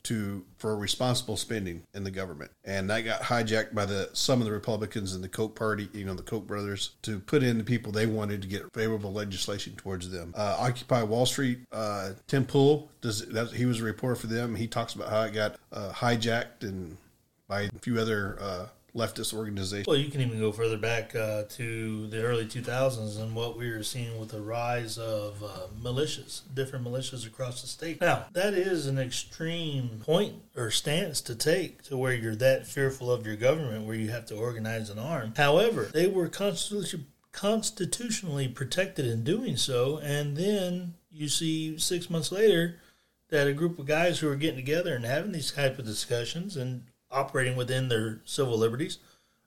to 0.08 0.42
for 0.56 0.76
responsible 0.76 1.36
spending 1.36 1.82
in 1.92 2.02
the 2.02 2.10
government, 2.10 2.50
and 2.64 2.88
that 2.88 3.02
got 3.02 3.20
hijacked 3.20 3.74
by 3.74 3.84
the 3.84 4.08
some 4.14 4.40
of 4.40 4.46
the 4.46 4.52
Republicans 4.52 5.14
in 5.14 5.20
the 5.20 5.28
Koch 5.28 5.54
party, 5.54 5.88
you 5.92 6.04
know, 6.04 6.14
the 6.14 6.22
Koch 6.22 6.46
brothers, 6.46 6.92
to 7.02 7.20
put 7.20 7.42
in 7.42 7.58
the 7.58 7.64
people 7.64 7.92
they 7.92 8.06
wanted 8.06 8.40
to 8.42 8.48
get 8.48 8.62
favorable 8.72 9.12
legislation 9.12 9.74
towards 9.76 10.10
them. 10.10 10.32
Uh, 10.34 10.56
Occupy 10.58 11.02
Wall 11.02 11.26
Street, 11.26 11.60
uh, 11.72 12.10
Tim 12.26 12.46
Pool 12.46 12.90
does 13.02 13.26
that, 13.28 13.50
he 13.52 13.66
was 13.66 13.80
a 13.80 13.84
reporter 13.84 14.16
for 14.16 14.28
them. 14.28 14.54
He 14.54 14.66
talks 14.66 14.94
about 14.94 15.10
how 15.10 15.22
it 15.22 15.34
got 15.34 15.56
uh, 15.72 15.92
hijacked 15.92 16.62
and 16.62 16.96
by 17.46 17.62
a 17.62 17.70
few 17.82 17.98
other 17.98 18.38
uh, 18.40 18.66
leftist 18.94 19.34
organization. 19.34 19.84
Well, 19.86 19.96
you 19.96 20.10
can 20.10 20.20
even 20.20 20.38
go 20.38 20.52
further 20.52 20.78
back 20.78 21.14
uh, 21.14 21.44
to 21.50 22.06
the 22.08 22.22
early 22.22 22.46
2000s 22.46 23.20
and 23.20 23.34
what 23.34 23.58
we 23.58 23.70
were 23.70 23.82
seeing 23.82 24.18
with 24.18 24.30
the 24.30 24.40
rise 24.40 24.98
of 24.98 25.42
uh, 25.42 25.66
militias, 25.80 26.42
different 26.54 26.84
militias 26.84 27.26
across 27.26 27.60
the 27.60 27.68
state. 27.68 28.00
Now, 28.00 28.26
that 28.32 28.54
is 28.54 28.86
an 28.86 28.98
extreme 28.98 30.00
point 30.04 30.34
or 30.56 30.70
stance 30.70 31.20
to 31.22 31.34
take 31.34 31.82
to 31.84 31.96
where 31.96 32.14
you're 32.14 32.36
that 32.36 32.66
fearful 32.66 33.10
of 33.10 33.26
your 33.26 33.36
government 33.36 33.86
where 33.86 33.96
you 33.96 34.08
have 34.10 34.26
to 34.26 34.36
organize 34.36 34.90
an 34.90 34.98
arm. 34.98 35.34
However, 35.36 35.90
they 35.92 36.06
were 36.06 36.28
constitutionally 36.28 37.06
constitutionally 37.30 38.48
protected 38.48 39.06
in 39.06 39.22
doing 39.22 39.56
so, 39.56 39.98
and 39.98 40.36
then 40.36 40.94
you 41.08 41.28
see 41.28 41.78
six 41.78 42.10
months 42.10 42.32
later 42.32 42.80
that 43.28 43.46
a 43.46 43.52
group 43.52 43.78
of 43.78 43.86
guys 43.86 44.18
who 44.18 44.28
are 44.28 44.34
getting 44.34 44.56
together 44.56 44.94
and 44.96 45.04
having 45.04 45.30
these 45.30 45.52
type 45.52 45.78
of 45.78 45.84
discussions 45.84 46.56
and 46.56 46.82
operating 47.10 47.56
within 47.56 47.88
their 47.88 48.20
civil 48.24 48.58
liberties 48.58 48.98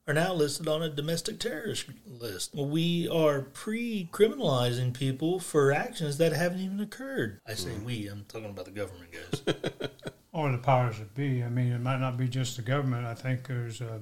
are 0.08 0.14
now 0.14 0.34
listed 0.34 0.68
on 0.68 0.82
a 0.82 0.90
domestic 0.90 1.40
terrorist 1.40 1.86
list. 2.06 2.56
We 2.56 3.08
are 3.08 3.42
pre 3.42 4.10
criminalizing 4.12 4.94
people 4.94 5.40
for 5.40 5.72
actions 5.72 6.18
that 6.18 6.34
haven't 6.34 6.60
even 6.60 6.80
occurred. 6.80 7.40
I 7.48 7.54
say 7.54 7.72
hmm. 7.72 7.86
we, 7.86 8.08
I'm 8.08 8.26
talking 8.28 8.50
about 8.50 8.66
the 8.66 8.72
government 8.72 9.12
guys. 9.12 9.56
or 10.34 10.52
the 10.52 10.58
powers 10.58 10.98
that 10.98 11.14
be. 11.14 11.44
I 11.44 11.50
mean, 11.50 11.72
it 11.72 11.82
might 11.82 12.00
not 12.00 12.18
be 12.18 12.28
just 12.28 12.56
the 12.56 12.62
government. 12.62 13.06
I 13.06 13.14
think 13.14 13.48
there's 13.48 13.82
a, 13.82 14.00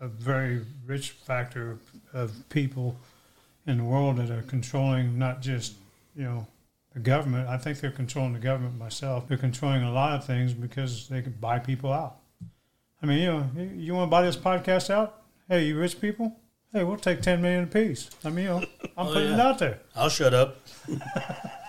a 0.00 0.08
very 0.08 0.64
rich 0.86 1.10
factor 1.10 1.78
of 2.12 2.32
people 2.48 2.96
in 3.66 3.78
the 3.78 3.84
world 3.84 4.16
that 4.16 4.30
are 4.30 4.42
controlling 4.42 5.18
not 5.18 5.42
just, 5.42 5.74
you 6.16 6.24
know, 6.24 6.46
the 6.94 7.00
government. 7.00 7.48
I 7.48 7.58
think 7.58 7.80
they're 7.80 7.90
controlling 7.90 8.32
the 8.32 8.40
government 8.40 8.78
myself. 8.78 9.28
They're 9.28 9.36
controlling 9.36 9.82
a 9.82 9.92
lot 9.92 10.14
of 10.14 10.24
things 10.24 10.54
because 10.54 11.08
they 11.08 11.22
can 11.22 11.32
buy 11.32 11.58
people 11.58 11.92
out. 11.92 12.19
I 13.02 13.06
mean, 13.06 13.18
you 13.18 13.26
know, 13.26 13.50
you- 13.76 13.94
want 13.94 14.08
to 14.08 14.10
buy 14.10 14.22
this 14.22 14.36
podcast 14.36 14.90
out? 14.90 15.22
Hey, 15.48 15.64
you 15.66 15.78
rich 15.78 16.00
people? 16.00 16.36
Hey, 16.72 16.84
we'll 16.84 16.96
take 16.98 17.20
10 17.22 17.42
million 17.42 17.64
apiece. 17.64 18.10
I 18.24 18.30
mean, 18.30 18.44
you 18.44 18.50
know, 18.50 18.58
I'm 18.96 19.06
Oh, 19.08 19.12
putting 19.12 19.32
it 19.32 19.40
out 19.40 19.58
there. 19.58 19.78
I'll 19.96 20.08
shut 20.08 20.34
up. 20.34 20.56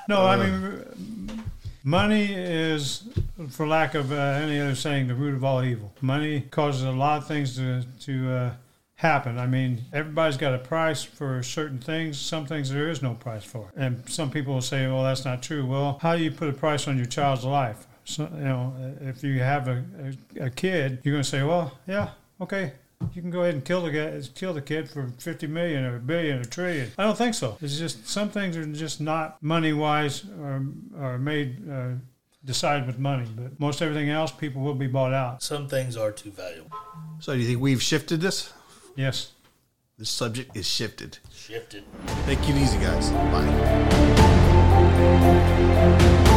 No, 0.07 0.25
I 0.25 0.35
mean, 0.35 1.43
money 1.85 2.33
is, 2.33 3.03
for 3.49 3.65
lack 3.67 3.93
of 3.93 4.11
uh, 4.11 4.15
any 4.15 4.59
other 4.59 4.75
saying, 4.75 5.07
the 5.07 5.15
root 5.15 5.35
of 5.35 5.43
all 5.43 5.63
evil. 5.63 5.93
Money 6.01 6.41
causes 6.41 6.83
a 6.83 6.91
lot 6.91 7.19
of 7.19 7.27
things 7.27 7.55
to 7.55 7.83
to 8.01 8.31
uh, 8.33 8.51
happen. 8.95 9.37
I 9.37 9.45
mean, 9.47 9.83
everybody's 9.93 10.37
got 10.37 10.53
a 10.53 10.57
price 10.57 11.01
for 11.03 11.41
certain 11.43 11.77
things. 11.79 12.19
Some 12.19 12.45
things 12.45 12.71
there 12.71 12.89
is 12.89 13.01
no 13.01 13.13
price 13.13 13.43
for, 13.45 13.71
and 13.77 14.03
some 14.09 14.31
people 14.31 14.55
will 14.55 14.61
say, 14.61 14.85
"Well, 14.87 15.03
that's 15.03 15.23
not 15.23 15.41
true." 15.43 15.65
Well, 15.65 15.99
how 16.01 16.17
do 16.17 16.23
you 16.23 16.31
put 16.31 16.49
a 16.49 16.53
price 16.53 16.87
on 16.89 16.97
your 16.97 17.05
child's 17.05 17.45
life? 17.45 17.87
So, 18.05 18.29
you 18.33 18.43
know, 18.43 18.73
if 19.01 19.23
you 19.23 19.39
have 19.39 19.67
a, 19.67 19.83
a, 20.39 20.45
a 20.45 20.49
kid, 20.49 20.99
you're 21.03 21.13
going 21.13 21.23
to 21.23 21.29
say, 21.29 21.43
"Well, 21.43 21.77
yeah, 21.87 22.09
okay." 22.39 22.73
You 23.15 23.21
can 23.21 23.31
go 23.31 23.41
ahead 23.41 23.55
and 23.55 23.65
kill 23.65 23.81
the 23.81 23.89
guy, 23.89 24.21
kill 24.35 24.53
the 24.53 24.61
kid 24.61 24.87
for 24.87 25.07
fifty 25.17 25.47
million 25.47 25.83
or 25.85 25.95
a 25.95 25.99
billion 25.99 26.37
or 26.37 26.41
a 26.41 26.45
trillion. 26.45 26.91
I 26.99 27.03
don't 27.03 27.17
think 27.17 27.33
so. 27.33 27.57
It's 27.59 27.79
just 27.79 28.07
some 28.07 28.29
things 28.29 28.55
are 28.55 28.65
just 28.65 29.01
not 29.01 29.41
money 29.41 29.73
wise 29.73 30.23
or, 30.39 30.63
or 30.99 31.17
made 31.17 31.67
uh, 31.67 31.93
decided 32.45 32.85
with 32.85 32.99
money. 32.99 33.27
But 33.35 33.59
most 33.59 33.81
everything 33.81 34.09
else, 34.09 34.31
people 34.31 34.61
will 34.61 34.75
be 34.75 34.85
bought 34.85 35.13
out. 35.13 35.41
Some 35.41 35.67
things 35.67 35.97
are 35.97 36.11
too 36.11 36.29
valuable. 36.29 36.71
So 37.19 37.33
do 37.33 37.39
you 37.39 37.47
think 37.47 37.59
we've 37.59 37.81
shifted 37.81 38.21
this? 38.21 38.53
Yes. 38.95 39.31
This 39.97 40.11
subject 40.11 40.55
is 40.55 40.67
shifted. 40.67 41.17
Shifted. 41.33 41.83
Take 42.25 42.47
it 42.47 42.55
easy, 42.55 42.77
guys. 42.77 43.09
Bye. 45.91 46.27